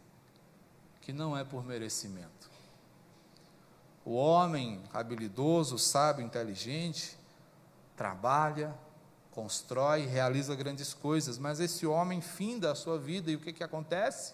que 1.02 1.12
não 1.12 1.38
é 1.38 1.44
por 1.44 1.66
merecimento. 1.66 2.50
O 4.06 4.14
homem 4.14 4.82
habilidoso, 4.94 5.78
sábio, 5.78 6.26
inteligente, 6.26 7.18
trabalha, 7.96 8.74
constrói, 9.32 10.06
realiza 10.06 10.56
grandes 10.56 10.94
coisas, 10.94 11.38
mas 11.38 11.60
esse 11.60 11.88
homem 11.88 12.22
finda 12.22 12.72
a 12.72 12.76
sua 12.76 13.00
vida 13.00 13.32
e 13.32 13.36
o 13.36 13.40
que, 13.40 13.54
que 13.54 13.64
acontece? 13.64 14.34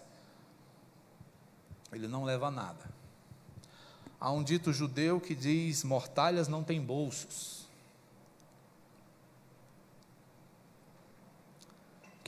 Ele 1.92 2.06
não 2.06 2.24
leva 2.24 2.50
nada. 2.50 2.90
Há 4.20 4.30
um 4.30 4.42
dito 4.42 4.72
judeu 4.72 5.20
que 5.20 5.34
diz: 5.34 5.84
mortalhas 5.84 6.48
não 6.48 6.62
têm 6.62 6.80
bolsos. 6.80 7.58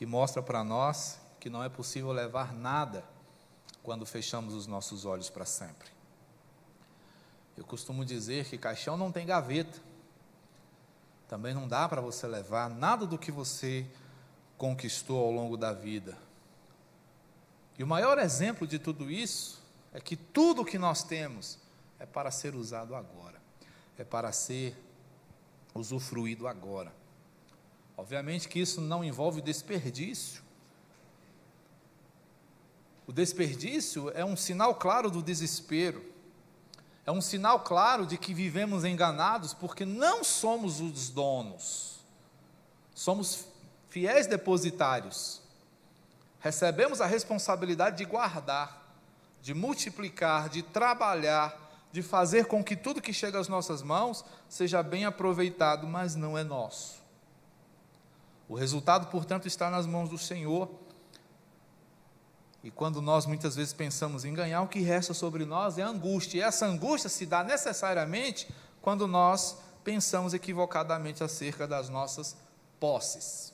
que 0.01 0.07
mostra 0.07 0.43
para 0.43 0.65
nós 0.65 1.21
que 1.39 1.51
não 1.51 1.63
é 1.63 1.69
possível 1.69 2.11
levar 2.11 2.55
nada 2.55 3.05
quando 3.83 4.07
fechamos 4.07 4.55
os 4.55 4.67
nossos 4.67 5.05
olhos 5.05 5.29
para 5.29 5.45
sempre. 5.45 5.91
Eu 7.55 7.67
costumo 7.67 8.03
dizer 8.03 8.47
que 8.47 8.57
caixão 8.57 8.97
não 8.97 9.13
tem 9.13 9.27
gaveta. 9.27 9.79
Também 11.31 11.55
não 11.55 11.69
dá 11.69 11.89
para 11.89 12.01
você 12.01 12.27
levar 12.27 12.69
nada 12.69 13.07
do 13.07 13.17
que 13.17 13.31
você 13.31 13.87
conquistou 14.59 15.25
ao 15.25 15.31
longo 15.31 15.57
da 15.57 15.73
vida. 15.73 16.19
E 17.79 17.85
o 17.85 17.87
maior 17.87 18.19
exemplo 18.19 18.67
de 18.67 18.81
tudo 18.81 19.09
isso 19.09 19.63
é 19.95 20.01
que 20.01 20.17
tudo 20.17 20.65
que 20.65 20.77
nós 20.77 21.05
temos 21.05 21.57
é 22.01 22.05
para 22.05 22.33
ser 22.33 22.57
usado 22.57 22.97
agora, 22.97 23.41
é 23.97 24.03
para 24.03 24.33
ser 24.33 24.77
usufruído 25.73 26.49
agora. 26.49 26.93
Obviamente 27.97 28.49
que 28.49 28.59
isso 28.59 28.81
não 28.81 29.05
envolve 29.05 29.41
desperdício. 29.41 30.43
O 33.07 33.13
desperdício 33.13 34.11
é 34.17 34.25
um 34.25 34.37
sinal 34.37 34.75
claro 34.75 35.09
do 35.09 35.23
desespero. 35.23 36.10
É 37.07 37.13
um 37.13 37.21
sinal 37.21 37.61
claro 37.61 38.07
de 38.07 38.19
que 38.19 38.35
vivemos 38.35 38.85
enganados 38.85 39.55
porque 39.55 39.85
não 39.85 40.23
somos 40.23 40.81
os 40.81 41.11
donos. 41.11 42.01
Somos 42.95 43.47
fiéis 43.89 44.27
depositários. 44.27 45.41
Recebemos 46.39 47.01
a 47.01 47.07
responsabilidade 47.07 47.99
de 47.99 48.05
guardar, 48.05 48.95
de 49.43 49.53
multiplicar, 49.55 50.49
de 50.49 50.63
trabalhar, 50.63 51.71
de 51.93 52.03
fazer 52.03 52.47
com 52.47 52.63
que 52.63 52.77
tudo 52.77 53.03
que 53.03 53.13
chega 53.13 53.39
às 53.39 53.49
nossas 53.49 53.83
mãos 53.83 54.25
seja 54.49 54.83
bem 54.83 55.05
aproveitado, 55.05 55.87
mas 55.87 56.15
não 56.15 56.39
é 56.39 56.45
nosso. 56.45 57.01
O 58.49 58.55
resultado, 58.55 59.09
portanto, 59.09 59.47
está 59.47 59.71
nas 59.71 59.87
mãos 59.87 60.09
do 60.09 60.19
Senhor. 60.19 60.69
E 62.63 62.71
quando 62.71 63.01
nós 63.01 63.25
muitas 63.25 63.57
vezes 63.57 63.73
pensamos 63.73 64.25
em 64.25 64.35
ganhar, 64.35 64.61
o 64.63 64.69
que 64.69 64.81
resta 64.81 65.15
sobre 65.15 65.45
nós 65.45 65.79
é 65.79 65.83
angústia. 65.83 66.39
E 66.39 66.43
essa 66.43 66.67
angústia 66.67 67.09
se 67.09 67.25
dá 67.25 67.43
necessariamente 67.43 68.49
quando 68.83 69.07
nós 69.09 69.57
pensamos 69.83 70.35
equivocadamente 70.35 71.25
acerca 71.25 71.67
das 71.67 71.89
nossas 71.89 72.37
posses, 72.79 73.53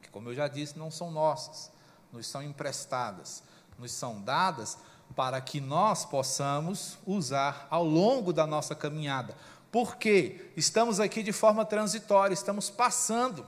que, 0.00 0.08
como 0.10 0.30
eu 0.30 0.34
já 0.34 0.48
disse, 0.48 0.78
não 0.78 0.90
são 0.90 1.10
nossas, 1.10 1.70
nos 2.12 2.26
são 2.26 2.42
emprestadas, 2.42 3.42
nos 3.78 3.92
são 3.92 4.20
dadas 4.20 4.76
para 5.16 5.40
que 5.40 5.60
nós 5.60 6.04
possamos 6.04 6.98
usar 7.06 7.66
ao 7.70 7.84
longo 7.84 8.32
da 8.32 8.46
nossa 8.46 8.74
caminhada. 8.74 9.36
Porque 9.70 10.50
estamos 10.56 11.00
aqui 11.00 11.22
de 11.22 11.32
forma 11.32 11.64
transitória, 11.64 12.34
estamos 12.34 12.68
passando. 12.68 13.46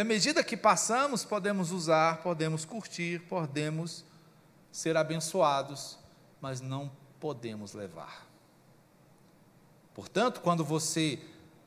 À 0.00 0.04
medida 0.04 0.42
que 0.42 0.56
passamos, 0.56 1.26
podemos 1.26 1.70
usar, 1.70 2.22
podemos 2.22 2.64
curtir, 2.64 3.20
podemos 3.28 4.02
ser 4.72 4.96
abençoados, 4.96 5.98
mas 6.40 6.62
não 6.62 6.90
podemos 7.20 7.74
levar. 7.74 8.26
Portanto, 9.92 10.40
quando 10.40 10.64
você 10.64 11.20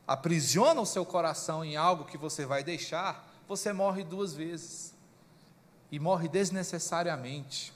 aprisiona 0.07 0.81
o 0.81 0.85
seu 0.85 1.05
coração 1.05 1.63
em 1.63 1.77
algo 1.77 2.05
que 2.05 2.17
você 2.17 2.43
vai 2.43 2.63
deixar, 2.63 3.31
você 3.47 3.71
morre 3.71 4.03
duas 4.03 4.33
vezes. 4.33 4.95
E 5.91 5.99
morre 5.99 6.27
desnecessariamente. 6.27 7.71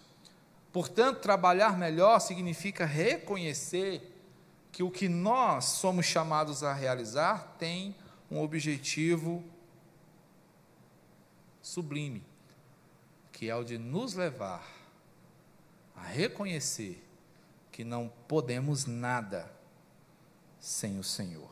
Portanto, 0.74 1.20
trabalhar 1.20 1.78
melhor 1.78 2.17
significa 2.17 2.84
reconhecer 2.84 4.12
que 4.72 4.82
o 4.82 4.89
que 4.89 5.08
nós 5.08 5.65
somos 5.65 6.08
chamados 6.08 6.63
a 6.63 6.74
realizar 6.74 7.56
tem 7.60 7.96
um 8.32 8.41
objetivo 8.41 9.43
sublime, 11.67 12.23
que 13.32 13.49
é 13.49 13.56
o 13.56 13.63
de 13.63 13.77
nos 13.77 14.13
levar 14.13 14.65
a 15.95 16.01
reconhecer 16.01 17.03
que 17.71 17.84
não 17.84 18.12
podemos 18.27 18.86
nada 18.86 19.51
sem 20.60 20.97
o 20.97 21.03
Senhor. 21.03 21.49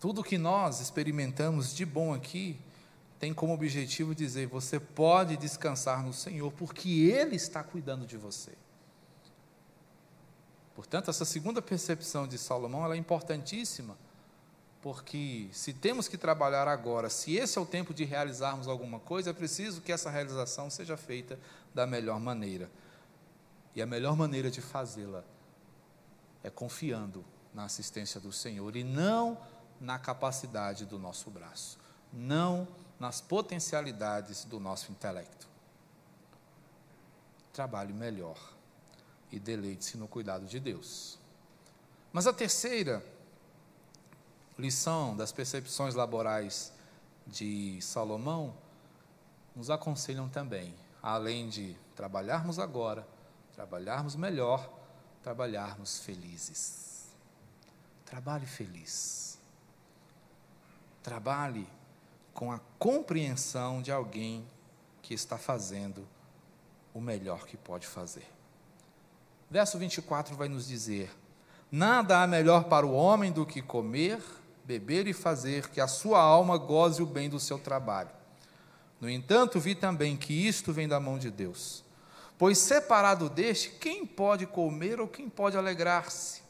Tudo 0.00 0.24
que 0.24 0.38
nós 0.38 0.80
experimentamos 0.80 1.74
de 1.74 1.84
bom 1.84 2.14
aqui 2.14 2.58
tem 3.18 3.34
como 3.34 3.52
objetivo 3.52 4.14
dizer: 4.14 4.46
você 4.46 4.80
pode 4.80 5.36
descansar 5.36 6.02
no 6.02 6.14
Senhor, 6.14 6.50
porque 6.52 6.88
Ele 6.88 7.36
está 7.36 7.62
cuidando 7.62 8.06
de 8.06 8.16
você. 8.16 8.52
Portanto, 10.74 11.10
essa 11.10 11.26
segunda 11.26 11.60
percepção 11.60 12.26
de 12.26 12.38
Salomão 12.38 12.90
é 12.90 12.96
importantíssima 12.96 13.96
porque 14.82 15.48
se 15.52 15.72
temos 15.74 16.08
que 16.08 16.16
trabalhar 16.16 16.66
agora, 16.66 17.10
se 17.10 17.36
esse 17.36 17.58
é 17.58 17.60
o 17.60 17.66
tempo 17.66 17.92
de 17.92 18.04
realizarmos 18.04 18.66
alguma 18.66 18.98
coisa, 18.98 19.30
é 19.30 19.32
preciso 19.32 19.82
que 19.82 19.92
essa 19.92 20.08
realização 20.08 20.70
seja 20.70 20.96
feita 20.96 21.38
da 21.74 21.86
melhor 21.86 22.18
maneira. 22.18 22.70
E 23.74 23.82
a 23.82 23.86
melhor 23.86 24.16
maneira 24.16 24.50
de 24.50 24.60
fazê-la 24.60 25.22
é 26.42 26.48
confiando 26.48 27.24
na 27.52 27.64
assistência 27.64 28.18
do 28.20 28.32
Senhor 28.32 28.74
e 28.74 28.82
não 28.82 29.38
na 29.80 29.98
capacidade 29.98 30.86
do 30.86 30.98
nosso 30.98 31.30
braço, 31.30 31.78
não 32.12 32.66
nas 32.98 33.20
potencialidades 33.20 34.44
do 34.44 34.58
nosso 34.58 34.90
intelecto. 34.90 35.48
Trabalhe 37.52 37.92
melhor 37.92 38.38
e 39.30 39.38
deleite-se 39.38 39.96
no 39.96 40.08
cuidado 40.08 40.46
de 40.46 40.58
Deus. 40.58 41.18
Mas 42.12 42.26
a 42.26 42.32
terceira 42.32 43.04
lição 44.60 45.16
das 45.16 45.32
percepções 45.32 45.94
laborais 45.94 46.72
de 47.26 47.80
Salomão 47.80 48.54
nos 49.56 49.70
aconselham 49.70 50.28
também, 50.28 50.74
além 51.02 51.48
de 51.48 51.76
trabalharmos 51.96 52.58
agora, 52.58 53.06
trabalharmos 53.54 54.14
melhor, 54.14 54.70
trabalharmos 55.22 56.00
felizes. 56.00 57.08
Trabalhe 58.04 58.46
feliz. 58.46 59.38
Trabalhe 61.02 61.66
com 62.32 62.52
a 62.52 62.60
compreensão 62.78 63.82
de 63.82 63.90
alguém 63.90 64.46
que 65.02 65.14
está 65.14 65.38
fazendo 65.38 66.06
o 66.92 67.00
melhor 67.00 67.46
que 67.46 67.56
pode 67.56 67.86
fazer. 67.86 68.26
Verso 69.50 69.78
24 69.78 70.34
vai 70.36 70.48
nos 70.48 70.66
dizer: 70.66 71.10
Nada 71.70 72.22
há 72.22 72.26
melhor 72.26 72.64
para 72.64 72.86
o 72.86 72.92
homem 72.92 73.32
do 73.32 73.46
que 73.46 73.62
comer 73.62 74.20
beber 74.64 75.06
e 75.06 75.12
fazer 75.12 75.68
que 75.68 75.80
a 75.80 75.88
sua 75.88 76.20
alma 76.20 76.56
goze 76.56 77.02
o 77.02 77.06
bem 77.06 77.28
do 77.28 77.40
seu 77.40 77.58
trabalho. 77.58 78.10
No 79.00 79.08
entanto, 79.08 79.58
vi 79.58 79.74
também 79.74 80.16
que 80.16 80.32
isto 80.46 80.72
vem 80.72 80.86
da 80.86 81.00
mão 81.00 81.18
de 81.18 81.30
Deus. 81.30 81.82
Pois 82.38 82.58
separado 82.58 83.28
deste, 83.28 83.70
quem 83.70 84.06
pode 84.06 84.46
comer 84.46 85.00
ou 85.00 85.08
quem 85.08 85.28
pode 85.28 85.56
alegrar-se? 85.56 86.42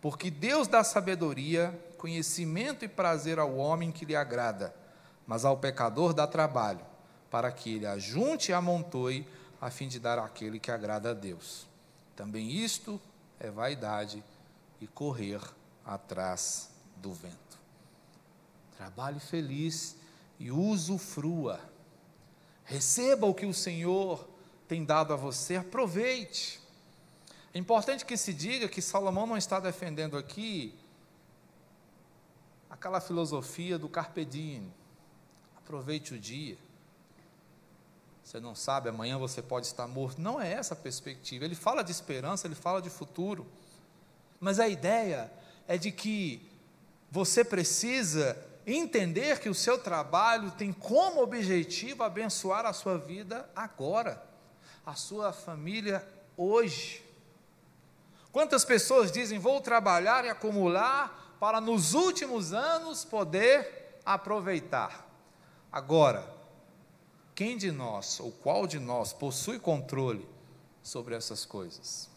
Porque 0.00 0.30
Deus 0.30 0.66
dá 0.66 0.82
sabedoria, 0.82 1.78
conhecimento 1.98 2.84
e 2.84 2.88
prazer 2.88 3.38
ao 3.38 3.56
homem 3.56 3.92
que 3.92 4.04
lhe 4.04 4.16
agrada, 4.16 4.74
mas 5.26 5.44
ao 5.44 5.56
pecador 5.56 6.12
dá 6.12 6.26
trabalho, 6.26 6.80
para 7.30 7.52
que 7.52 7.74
ele 7.74 7.86
ajunte 7.86 8.50
e 8.50 8.54
amontoe, 8.54 9.26
a 9.60 9.70
fim 9.70 9.86
de 9.86 9.98
dar 9.98 10.18
àquele 10.18 10.58
que 10.58 10.70
agrada 10.70 11.10
a 11.10 11.14
Deus. 11.14 11.68
Também 12.16 12.50
isto 12.50 13.00
é 13.38 13.50
vaidade 13.50 14.24
e 14.80 14.86
correr 14.86 15.40
atrás 15.84 16.70
do 17.00 17.12
vento. 17.12 17.58
Trabalhe 18.76 19.20
feliz 19.20 19.96
e 20.38 20.50
usufrua. 20.50 21.60
Receba 22.64 23.26
o 23.26 23.34
que 23.34 23.46
o 23.46 23.52
Senhor 23.52 24.28
tem 24.68 24.84
dado 24.84 25.12
a 25.12 25.16
você, 25.16 25.56
aproveite. 25.56 26.60
É 27.52 27.58
importante 27.58 28.04
que 28.04 28.16
se 28.16 28.32
diga 28.32 28.68
que 28.68 28.80
Salomão 28.80 29.26
não 29.26 29.36
está 29.36 29.58
defendendo 29.58 30.16
aqui 30.16 30.74
aquela 32.70 33.00
filosofia 33.00 33.76
do 33.78 33.88
carpe 33.88 34.24
diem. 34.24 34.72
Aproveite 35.56 36.14
o 36.14 36.18
dia. 36.18 36.56
Você 38.22 38.38
não 38.38 38.54
sabe, 38.54 38.88
amanhã 38.88 39.18
você 39.18 39.42
pode 39.42 39.66
estar 39.66 39.88
morto. 39.88 40.20
Não 40.20 40.40
é 40.40 40.52
essa 40.52 40.74
a 40.74 40.76
perspectiva. 40.76 41.44
Ele 41.44 41.56
fala 41.56 41.82
de 41.82 41.90
esperança, 41.90 42.46
ele 42.46 42.54
fala 42.54 42.80
de 42.80 42.88
futuro. 42.88 43.44
Mas 44.38 44.60
a 44.60 44.68
ideia 44.68 45.32
é 45.66 45.76
de 45.76 45.90
que 45.90 46.49
você 47.10 47.44
precisa 47.44 48.36
entender 48.66 49.40
que 49.40 49.48
o 49.48 49.54
seu 49.54 49.78
trabalho 49.78 50.50
tem 50.52 50.72
como 50.72 51.22
objetivo 51.22 52.02
abençoar 52.02 52.64
a 52.64 52.72
sua 52.72 52.96
vida 52.98 53.48
agora, 53.54 54.22
a 54.86 54.94
sua 54.94 55.32
família 55.32 56.06
hoje. 56.36 57.04
Quantas 58.30 58.64
pessoas 58.64 59.10
dizem: 59.10 59.38
Vou 59.38 59.60
trabalhar 59.60 60.24
e 60.24 60.28
acumular 60.28 61.36
para 61.40 61.60
nos 61.60 61.94
últimos 61.94 62.52
anos 62.52 63.04
poder 63.04 63.98
aproveitar? 64.04 65.08
Agora, 65.72 66.28
quem 67.34 67.56
de 67.56 67.72
nós, 67.72 68.20
ou 68.20 68.30
qual 68.30 68.66
de 68.66 68.78
nós, 68.78 69.12
possui 69.12 69.58
controle 69.58 70.28
sobre 70.82 71.14
essas 71.14 71.44
coisas? 71.44 72.08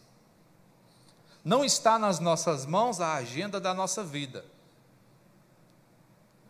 Não 1.44 1.64
está 1.64 1.98
nas 1.98 2.20
nossas 2.20 2.64
mãos 2.64 3.00
a 3.00 3.14
agenda 3.14 3.60
da 3.60 3.74
nossa 3.74 4.02
vida. 4.04 4.44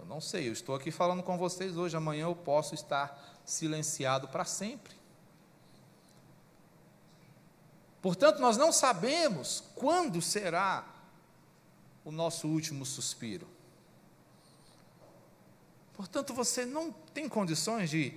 Eu 0.04 0.08
não 0.08 0.20
sei, 0.20 0.48
eu 0.48 0.52
estou 0.52 0.74
aqui 0.74 0.90
falando 0.90 1.22
com 1.22 1.38
vocês 1.38 1.78
hoje, 1.78 1.96
amanhã 1.96 2.24
eu 2.24 2.36
posso 2.36 2.74
estar 2.74 3.40
silenciado 3.42 4.28
para 4.28 4.44
sempre. 4.44 4.94
Portanto, 8.02 8.38
nós 8.38 8.58
não 8.58 8.70
sabemos 8.70 9.64
quando 9.74 10.20
será 10.20 10.86
o 12.04 12.12
nosso 12.12 12.46
último 12.46 12.84
suspiro. 12.84 13.48
Portanto, 15.94 16.34
você 16.34 16.66
não 16.66 16.92
tem 16.92 17.26
condições 17.26 17.88
de 17.88 18.12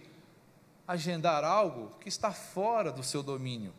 agendar 0.85 1.45
algo 1.45 1.97
que 2.01 2.09
está 2.09 2.33
fora 2.33 2.91
do 2.91 3.01
seu 3.01 3.23
domínio. 3.23 3.73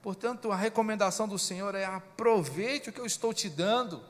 Portanto, 0.00 0.50
a 0.50 0.56
recomendação 0.56 1.28
do 1.28 1.38
Senhor 1.38 1.74
é 1.74 1.84
aproveite 1.84 2.88
o 2.88 2.92
que 2.92 3.00
eu 3.00 3.06
estou 3.06 3.34
te 3.34 3.50
dando, 3.50 4.02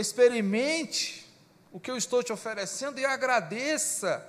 experimente 0.00 1.26
o 1.70 1.80
que 1.80 1.90
eu 1.90 1.96
estou 1.96 2.22
te 2.22 2.32
oferecendo 2.32 2.98
e 2.98 3.04
agradeça 3.04 4.28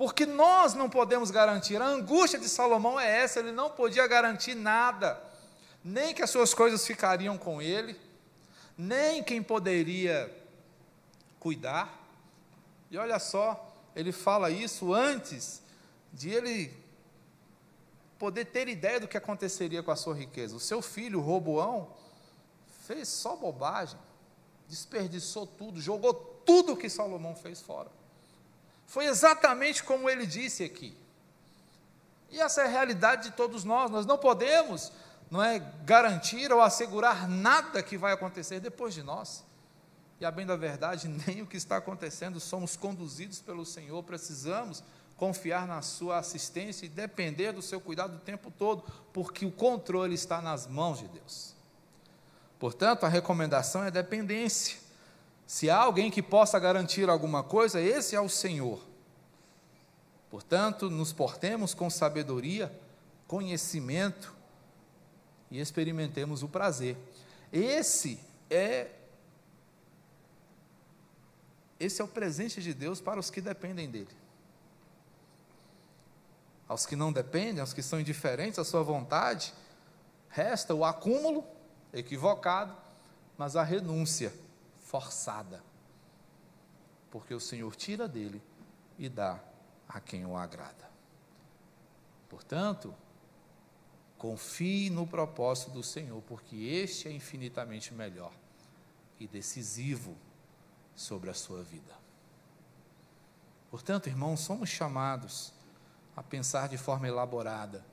porque 0.00 0.24
nós 0.24 0.72
não 0.72 0.88
podemos 0.88 1.30
garantir. 1.30 1.76
A 1.76 1.84
angústia 1.84 2.38
de 2.38 2.48
Salomão 2.48 2.98
é 2.98 3.20
essa, 3.20 3.38
ele 3.38 3.52
não 3.52 3.68
podia 3.68 4.06
garantir 4.06 4.54
nada, 4.54 5.22
nem 5.84 6.14
que 6.14 6.22
as 6.22 6.30
suas 6.30 6.54
coisas 6.54 6.86
ficariam 6.86 7.36
com 7.36 7.60
ele, 7.60 8.00
nem 8.78 9.22
quem 9.22 9.42
poderia 9.42 10.34
cuidar. 11.38 12.02
E 12.90 12.96
olha 12.96 13.18
só, 13.18 13.76
ele 13.94 14.10
fala 14.10 14.50
isso 14.50 14.94
antes 14.94 15.60
de 16.10 16.30
ele 16.30 16.72
poder 18.18 18.46
ter 18.46 18.68
ideia 18.68 19.00
do 19.00 19.06
que 19.06 19.18
aconteceria 19.18 19.82
com 19.82 19.90
a 19.90 19.96
sua 19.96 20.14
riqueza. 20.14 20.56
O 20.56 20.60
seu 20.60 20.80
filho, 20.80 21.20
Roboão, 21.20 21.94
fez 22.90 23.08
só 23.08 23.36
bobagem, 23.36 23.96
desperdiçou 24.66 25.46
tudo, 25.46 25.80
jogou 25.80 26.12
tudo 26.12 26.76
que 26.76 26.90
Salomão 26.90 27.36
fez 27.36 27.60
fora. 27.60 27.88
Foi 28.84 29.04
exatamente 29.04 29.84
como 29.84 30.10
ele 30.10 30.26
disse 30.26 30.64
aqui. 30.64 30.96
E 32.30 32.40
essa 32.40 32.62
é 32.62 32.64
a 32.64 32.68
realidade 32.68 33.30
de 33.30 33.36
todos 33.36 33.62
nós. 33.62 33.92
Nós 33.92 34.06
não 34.06 34.18
podemos, 34.18 34.90
não 35.30 35.40
é, 35.40 35.60
garantir 35.84 36.52
ou 36.52 36.60
assegurar 36.60 37.28
nada 37.28 37.80
que 37.80 37.96
vai 37.96 38.12
acontecer 38.12 38.58
depois 38.58 38.92
de 38.92 39.04
nós. 39.04 39.44
E 40.18 40.24
a 40.24 40.30
bem 40.32 40.44
da 40.44 40.56
verdade, 40.56 41.06
nem 41.28 41.42
o 41.42 41.46
que 41.46 41.56
está 41.56 41.76
acontecendo, 41.76 42.40
somos 42.40 42.74
conduzidos 42.76 43.40
pelo 43.40 43.64
Senhor, 43.64 44.02
precisamos 44.02 44.82
confiar 45.16 45.64
na 45.64 45.80
sua 45.80 46.18
assistência 46.18 46.86
e 46.86 46.88
depender 46.88 47.52
do 47.52 47.62
seu 47.62 47.80
cuidado 47.80 48.16
o 48.16 48.20
tempo 48.20 48.50
todo, 48.50 48.82
porque 49.12 49.46
o 49.46 49.52
controle 49.52 50.14
está 50.14 50.42
nas 50.42 50.66
mãos 50.66 50.98
de 50.98 51.06
Deus. 51.06 51.59
Portanto, 52.60 53.04
a 53.04 53.08
recomendação 53.08 53.82
é 53.82 53.90
dependência. 53.90 54.76
Se 55.46 55.70
há 55.70 55.78
alguém 55.78 56.10
que 56.10 56.22
possa 56.22 56.58
garantir 56.58 57.08
alguma 57.08 57.42
coisa, 57.42 57.80
esse 57.80 58.14
é 58.14 58.20
o 58.20 58.28
Senhor. 58.28 58.78
Portanto, 60.30 60.90
nos 60.90 61.10
portemos 61.10 61.72
com 61.72 61.88
sabedoria, 61.88 62.70
conhecimento 63.26 64.32
e 65.50 65.58
experimentemos 65.58 66.42
o 66.42 66.48
prazer. 66.48 66.98
Esse 67.50 68.20
é 68.50 68.90
esse 71.80 72.02
é 72.02 72.04
o 72.04 72.08
presente 72.08 72.60
de 72.60 72.74
Deus 72.74 73.00
para 73.00 73.18
os 73.18 73.30
que 73.30 73.40
dependem 73.40 73.90
dele. 73.90 74.14
Aos 76.68 76.84
que 76.84 76.94
não 76.94 77.10
dependem, 77.10 77.60
aos 77.60 77.72
que 77.72 77.82
são 77.82 77.98
indiferentes 77.98 78.58
à 78.58 78.64
sua 78.64 78.82
vontade, 78.82 79.54
resta 80.28 80.74
o 80.74 80.84
acúmulo 80.84 81.42
equivocado, 81.92 82.76
mas 83.36 83.56
a 83.56 83.62
renúncia 83.62 84.32
forçada. 84.80 85.62
Porque 87.10 87.34
o 87.34 87.40
Senhor 87.40 87.74
tira 87.74 88.06
dele 88.06 88.42
e 88.98 89.08
dá 89.08 89.40
a 89.88 90.00
quem 90.00 90.24
o 90.24 90.36
agrada. 90.36 90.88
Portanto, 92.28 92.94
confie 94.16 94.90
no 94.90 95.06
propósito 95.06 95.72
do 95.72 95.82
Senhor, 95.82 96.22
porque 96.22 96.56
este 96.56 97.08
é 97.08 97.12
infinitamente 97.12 97.92
melhor 97.94 98.32
e 99.18 99.26
decisivo 99.26 100.16
sobre 100.94 101.30
a 101.30 101.34
sua 101.34 101.62
vida. 101.62 101.94
Portanto, 103.70 104.08
irmãos, 104.08 104.40
somos 104.40 104.68
chamados 104.68 105.52
a 106.16 106.22
pensar 106.22 106.68
de 106.68 106.76
forma 106.76 107.08
elaborada 107.08 107.84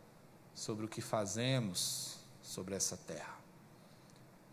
sobre 0.53 0.85
o 0.85 0.89
que 0.89 1.01
fazemos 1.01 2.17
sobre 2.41 2.75
essa 2.75 2.97
terra. 2.97 3.36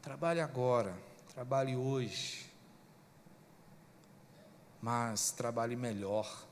Trabalhe 0.04 0.40
agora 0.40 0.94
Trabalhe 1.34 1.74
hoje, 1.74 2.46
mas 4.80 5.32
trabalhe 5.32 5.74
melhor. 5.74 6.46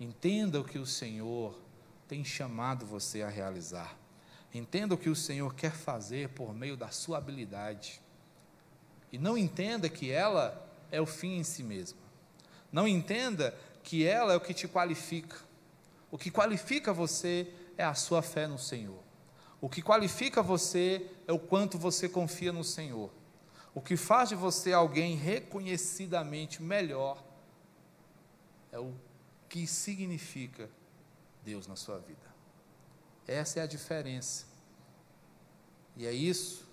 Entenda 0.00 0.58
o 0.58 0.64
que 0.64 0.78
o 0.78 0.86
Senhor 0.86 1.60
tem 2.08 2.24
chamado 2.24 2.86
você 2.86 3.20
a 3.20 3.28
realizar. 3.28 3.98
Entenda 4.54 4.94
o 4.94 4.98
que 4.98 5.10
o 5.10 5.16
Senhor 5.16 5.54
quer 5.54 5.72
fazer 5.72 6.30
por 6.30 6.54
meio 6.54 6.74
da 6.74 6.88
sua 6.88 7.18
habilidade. 7.18 8.00
E 9.12 9.18
não 9.18 9.36
entenda 9.36 9.90
que 9.90 10.10
ela 10.10 10.66
é 10.90 11.02
o 11.02 11.06
fim 11.06 11.36
em 11.36 11.44
si 11.44 11.62
mesma. 11.62 12.00
Não 12.72 12.88
entenda 12.88 13.54
que 13.82 14.06
ela 14.06 14.32
é 14.32 14.36
o 14.36 14.40
que 14.40 14.54
te 14.54 14.66
qualifica. 14.66 15.36
O 16.10 16.16
que 16.16 16.30
qualifica 16.30 16.94
você 16.94 17.52
é 17.76 17.84
a 17.84 17.92
sua 17.92 18.22
fé 18.22 18.46
no 18.46 18.58
Senhor. 18.58 19.03
O 19.64 19.68
que 19.70 19.80
qualifica 19.80 20.42
você 20.42 21.10
é 21.26 21.32
o 21.32 21.38
quanto 21.38 21.78
você 21.78 22.06
confia 22.06 22.52
no 22.52 22.62
Senhor. 22.62 23.10
O 23.74 23.80
que 23.80 23.96
faz 23.96 24.28
de 24.28 24.34
você 24.34 24.74
alguém 24.74 25.16
reconhecidamente 25.16 26.62
melhor 26.62 27.24
é 28.70 28.78
o 28.78 28.92
que 29.48 29.66
significa 29.66 30.68
Deus 31.42 31.66
na 31.66 31.76
sua 31.76 31.98
vida. 31.98 32.30
Essa 33.26 33.60
é 33.60 33.62
a 33.62 33.66
diferença. 33.66 34.44
E 35.96 36.06
é 36.06 36.12
isso 36.12 36.68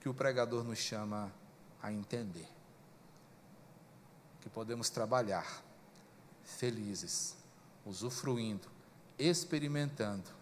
que 0.00 0.08
o 0.08 0.14
pregador 0.14 0.64
nos 0.64 0.78
chama 0.78 1.30
a 1.82 1.92
entender. 1.92 2.48
Que 4.40 4.48
podemos 4.48 4.88
trabalhar 4.88 5.62
felizes, 6.44 7.36
usufruindo, 7.84 8.68
experimentando 9.18 10.40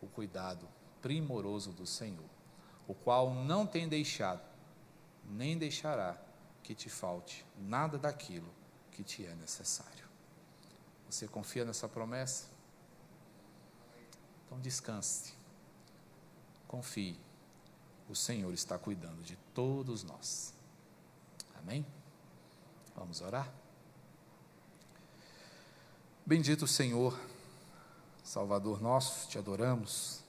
o 0.00 0.06
cuidado 0.06 0.68
primoroso 1.00 1.72
do 1.72 1.86
Senhor 1.86 2.40
o 2.90 2.94
qual 2.94 3.32
não 3.32 3.64
tem 3.64 3.88
deixado, 3.88 4.42
nem 5.24 5.56
deixará 5.56 6.20
que 6.60 6.74
te 6.74 6.90
falte 6.90 7.46
nada 7.56 7.96
daquilo 7.96 8.52
que 8.90 9.04
te 9.04 9.24
é 9.24 9.32
necessário. 9.36 10.08
Você 11.08 11.28
confia 11.28 11.64
nessa 11.64 11.88
promessa? 11.88 12.48
Então 14.44 14.58
descanse, 14.58 15.34
confie, 16.66 17.16
o 18.08 18.16
Senhor 18.16 18.52
está 18.52 18.76
cuidando 18.76 19.22
de 19.22 19.36
todos 19.54 20.02
nós. 20.02 20.52
Amém? 21.60 21.86
Vamos 22.96 23.20
orar? 23.20 23.48
Bendito 26.26 26.66
Senhor, 26.66 27.16
Salvador 28.30 28.80
nosso, 28.80 29.28
te 29.28 29.38
adoramos 29.38 30.20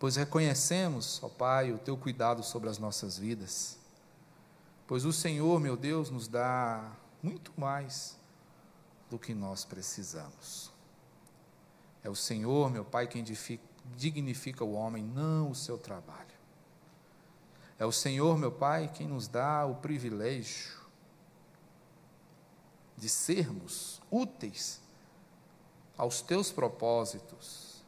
pois 0.00 0.16
reconhecemos, 0.16 1.22
ó 1.22 1.28
Pai, 1.28 1.70
o 1.70 1.78
teu 1.78 1.94
cuidado 1.94 2.42
sobre 2.42 2.70
as 2.70 2.78
nossas 2.78 3.18
vidas. 3.18 3.78
Pois 4.86 5.04
o 5.04 5.12
Senhor, 5.12 5.60
meu 5.60 5.76
Deus, 5.76 6.08
nos 6.08 6.26
dá 6.26 6.90
muito 7.22 7.52
mais 7.54 8.18
do 9.10 9.18
que 9.18 9.34
nós 9.34 9.62
precisamos. 9.62 10.72
É 12.02 12.08
o 12.08 12.16
Senhor, 12.16 12.70
meu 12.70 12.82
Pai, 12.82 13.06
quem 13.06 13.22
dignifica 13.94 14.64
o 14.64 14.72
homem, 14.72 15.04
não 15.04 15.50
o 15.50 15.54
seu 15.54 15.76
trabalho. 15.76 16.30
É 17.78 17.84
o 17.84 17.92
Senhor, 17.92 18.38
meu 18.38 18.50
Pai, 18.50 18.90
quem 18.92 19.06
nos 19.06 19.28
dá 19.28 19.66
o 19.66 19.74
privilégio 19.74 20.80
de 22.96 23.08
sermos 23.10 24.00
úteis 24.10 24.80
aos 26.00 26.22
teus 26.22 26.50
propósitos 26.50 27.84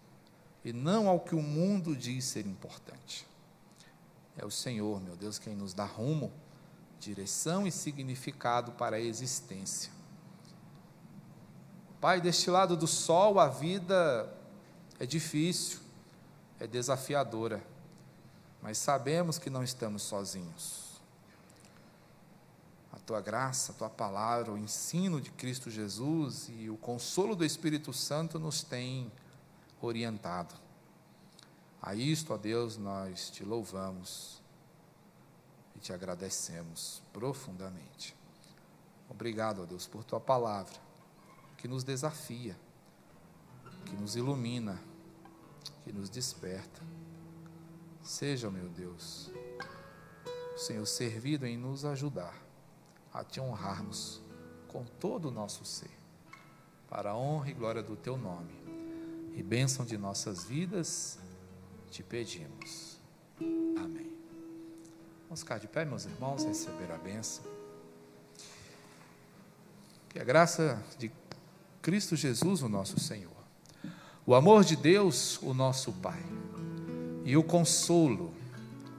e 0.63 0.71
não 0.71 1.09
ao 1.09 1.19
que 1.19 1.35
o 1.35 1.41
mundo 1.41 1.97
diz 1.97 2.27
ser 2.27 2.47
importante. 2.47 3.27
É 4.37 4.45
o 4.45 4.51
Senhor, 4.51 5.01
meu 5.01 5.17
Deus, 5.17 5.39
quem 5.39 5.57
nos 5.57 5.73
dá 5.73 5.87
rumo, 5.87 6.31
direção 7.01 7.67
e 7.67 7.73
significado 7.73 8.73
para 8.73 8.97
a 8.97 9.01
existência. 9.01 9.91
Pai, 12.03 12.21
deste 12.21 12.51
lado 12.51 12.77
do 12.77 12.87
sol, 12.87 13.41
a 13.41 13.49
vida 13.49 14.31
é 15.01 15.07
difícil, 15.07 15.81
é 16.61 16.67
desafiadora, 16.67 17.65
mas 18.61 18.77
sabemos 18.77 19.39
que 19.39 19.49
não 19.49 19.65
estamos 19.65 20.03
sozinhos. 20.03 20.92
Tua 23.05 23.21
graça, 23.21 23.73
a 23.73 23.75
tua 23.75 23.91
palavra, 23.91 24.53
o 24.53 24.59
ensino 24.59 25.21
de 25.21 25.31
Cristo 25.31 25.71
Jesus 25.71 26.49
e 26.49 26.71
o 26.71 26.77
consolo 26.77 27.35
do 27.35 27.45
Espírito 27.45 27.93
Santo 27.93 28.39
nos 28.39 28.63
tem 28.63 29.11
orientado. 29.81 30.55
A 31.81 31.97
isto, 31.97 32.33
ó 32.33 32.37
Deus, 32.37 32.77
nós 32.77 33.29
te 33.29 33.45
louvamos 33.45 34.41
e 35.75 35.81
te 35.81 35.93
agradecemos 35.93 37.03
profundamente. 37.13 38.17
Obrigado, 39.09 39.63
ó 39.63 39.67
Deus, 39.67 39.89
por 39.89 40.05
tua 40.05 40.21
palavra, 40.21 40.79
que 41.59 41.67
nos 41.67 41.83
desafia, 41.83 42.57
que 43.85 43.97
nos 43.97 44.15
ilumina, 44.15 44.81
que 45.83 45.93
nos 45.93 46.09
desperta. 46.09 46.81
Seja, 48.01 48.49
meu 48.49 48.69
Deus, 48.69 49.33
o 50.55 50.59
Senhor 50.59 50.87
servido 50.87 51.45
em 51.45 51.57
nos 51.57 51.85
ajudar 51.85 52.52
a 53.13 53.23
te 53.23 53.41
honrarmos 53.41 54.21
com 54.69 54.85
todo 54.85 55.29
o 55.29 55.31
nosso 55.31 55.65
ser, 55.65 55.91
para 56.89 57.11
a 57.11 57.17
honra 57.17 57.51
e 57.51 57.53
glória 57.53 57.83
do 57.83 57.97
teu 57.97 58.17
nome 58.17 58.63
e 59.35 59.43
bênção 59.43 59.85
de 59.85 59.97
nossas 59.97 60.45
vidas, 60.45 61.19
te 61.91 62.03
pedimos. 62.03 62.99
Amém. 63.41 64.13
Vamos 65.25 65.41
ficar 65.41 65.59
de 65.59 65.67
pé, 65.67 65.85
meus 65.85 66.05
irmãos, 66.05 66.45
receber 66.45 66.91
a 66.93 66.99
bênção. 66.99 67.45
Que 70.09 70.19
a 70.19 70.25
graça 70.25 70.83
de 70.99 71.11
Cristo 71.81 72.15
Jesus, 72.15 72.63
o 72.63 72.69
nosso 72.69 73.01
Senhor, 73.01 73.33
o 74.27 74.35
amor 74.35 74.63
de 74.63 74.77
Deus, 74.77 75.41
o 75.43 75.55
nosso 75.55 75.93
Pai, 75.95 76.23
e 77.25 77.37
o 77.37 77.43
consolo, 77.43 78.33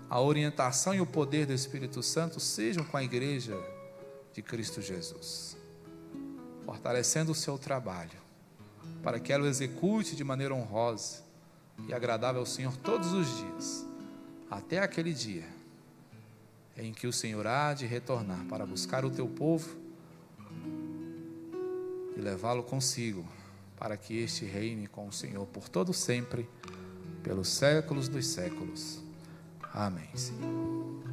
a 0.10 0.20
orientação 0.20 0.94
e 0.94 1.02
o 1.02 1.06
poder 1.06 1.46
do 1.46 1.54
Espírito 1.54 2.02
Santo 2.02 2.40
sejam 2.40 2.84
com 2.84 2.98
a 2.98 3.04
igreja 3.04 3.56
de 4.34 4.42
Cristo 4.42 4.82
Jesus, 4.82 5.56
fortalecendo 6.66 7.32
o 7.32 7.36
seu 7.36 7.58
trabalho, 7.58 8.22
para 9.02 9.20
que 9.20 9.32
ela 9.32 9.44
o 9.44 9.48
execute 9.48 10.16
de 10.16 10.24
maneira 10.24 10.54
honrosa 10.54 11.24
e 11.88 11.94
agradável 11.94 12.42
ao 12.42 12.46
Senhor 12.46 12.76
todos 12.78 13.14
os 13.14 13.38
dias, 13.38 13.86
até 14.50 14.80
aquele 14.80 15.14
dia 15.14 15.46
em 16.76 16.92
que 16.92 17.06
o 17.06 17.14
Senhor 17.14 17.46
há 17.46 17.74
de 17.74 17.86
retornar 17.86 18.46
para 18.46 18.66
buscar 18.66 19.06
o 19.06 19.12
teu 19.12 19.28
povo 19.28 19.78
e 22.16 22.20
levá-lo 22.20 22.64
consigo, 22.64 23.26
para 23.78 23.98
que 23.98 24.18
este 24.18 24.46
reine 24.46 24.88
com 24.88 25.08
o 25.08 25.14
Senhor 25.14 25.46
por 25.48 25.70
todo 25.70 25.94
sempre, 25.94 26.50
pelos 27.22 27.50
séculos 27.50 28.08
dos 28.08 28.26
séculos. 28.28 29.02
Amém. 29.74 30.10
Senhor. 30.16 31.04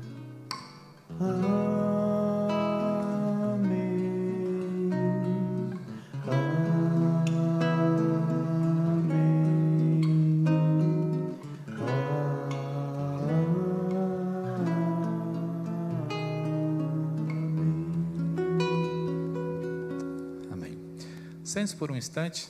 Sente-se 21.50 21.74
por 21.74 21.90
um 21.90 21.96
instante, 21.96 22.48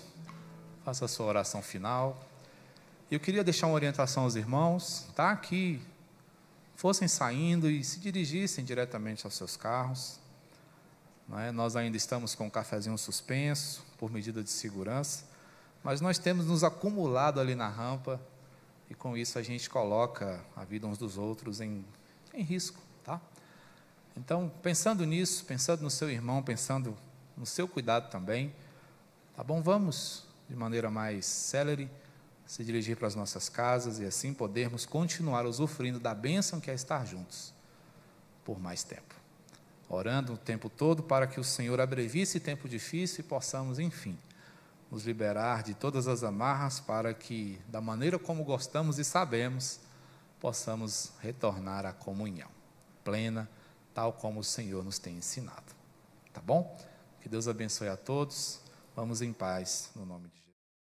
faça 0.85 1.07
a 1.07 1.09
sua 1.09 1.25
oração 1.25 1.63
final. 1.63 2.23
Eu 3.11 3.19
queria 3.19 3.43
deixar 3.43 3.67
uma 3.67 3.73
orientação 3.73 4.25
aos 4.25 4.35
irmãos, 4.35 5.09
tá? 5.17 5.35
Que 5.37 5.81
fossem 6.77 7.09
saindo 7.09 7.71
e 7.71 7.83
se 7.83 7.99
dirigissem 7.99 8.63
diretamente 8.63 9.25
aos 9.25 9.35
seus 9.37 9.57
carros. 9.57 10.21
É? 11.39 11.51
Nós 11.51 11.77
ainda 11.77 11.97
estamos 11.97 12.35
com 12.35 12.47
o 12.47 12.51
cafezinho 12.51 12.99
suspenso, 12.99 13.87
por 13.97 14.13
medida 14.13 14.43
de 14.43 14.51
segurança, 14.51 15.25
mas 15.83 16.03
nós 16.03 16.19
temos 16.19 16.45
nos 16.45 16.63
acumulado 16.63 17.41
ali 17.41 17.55
na 17.55 17.71
rampa 17.71 18.21
e 18.91 18.95
com 18.95 19.17
isso 19.17 19.39
a 19.39 19.43
gente 19.43 19.71
coloca 19.71 20.45
a 20.55 20.63
vida 20.63 20.87
uns 20.87 20.99
dos 20.99 21.17
outros 21.17 21.63
em, 21.63 21.87
em 22.35 22.43
risco, 22.43 22.79
tá? 23.03 23.19
Então, 24.15 24.53
pensando 24.63 25.07
nisso, 25.07 25.47
pensando 25.47 25.81
no 25.81 25.91
seu 25.91 26.11
irmão, 26.11 26.43
pensando 26.43 26.95
no 27.35 27.47
seu 27.47 27.67
cuidado 27.67 28.11
também, 28.11 28.53
Tá 29.41 29.45
bom? 29.45 29.63
Vamos, 29.63 30.27
de 30.51 30.55
maneira 30.55 30.91
mais 30.91 31.25
célere, 31.25 31.91
se 32.45 32.63
dirigir 32.63 32.95
para 32.99 33.09
as 33.09 33.15
nossas 33.15 33.49
casas 33.49 33.99
e 33.99 34.05
assim 34.05 34.35
podermos 34.35 34.85
continuar 34.85 35.47
usufruindo 35.47 35.99
da 35.99 36.15
bênção 36.15 36.61
que 36.61 36.71
é 36.71 36.75
estar 36.75 37.07
juntos 37.07 37.51
por 38.45 38.61
mais 38.61 38.83
tempo. 38.83 39.15
Orando 39.89 40.35
o 40.35 40.37
tempo 40.37 40.69
todo 40.69 41.03
para 41.03 41.27
que 41.27 41.41
o 41.41 41.43
Senhor 41.43 41.81
abrevie 41.81 42.21
esse 42.21 42.39
tempo 42.39 42.69
difícil 42.69 43.21
e 43.21 43.29
possamos, 43.29 43.79
enfim, 43.79 44.19
nos 44.91 45.07
liberar 45.07 45.63
de 45.63 45.73
todas 45.73 46.07
as 46.07 46.23
amarras 46.23 46.79
para 46.79 47.15
que, 47.15 47.59
da 47.67 47.81
maneira 47.81 48.19
como 48.19 48.45
gostamos 48.45 48.99
e 48.99 49.05
sabemos, 49.05 49.81
possamos 50.39 51.13
retornar 51.19 51.87
à 51.87 51.95
comunhão 51.95 52.51
plena, 53.03 53.49
tal 53.95 54.13
como 54.13 54.41
o 54.41 54.45
Senhor 54.45 54.85
nos 54.85 54.99
tem 54.99 55.17
ensinado. 55.17 55.75
Tá 56.31 56.43
bom? 56.43 56.79
Que 57.23 57.29
Deus 57.31 57.49
abençoe 57.49 57.89
a 57.89 57.97
todos. 57.97 58.69
Vamos 59.01 59.23
em 59.23 59.33
paz, 59.33 59.91
no 59.97 60.05
nome 60.05 60.29
de 60.29 60.35
Jesus. 60.35 60.50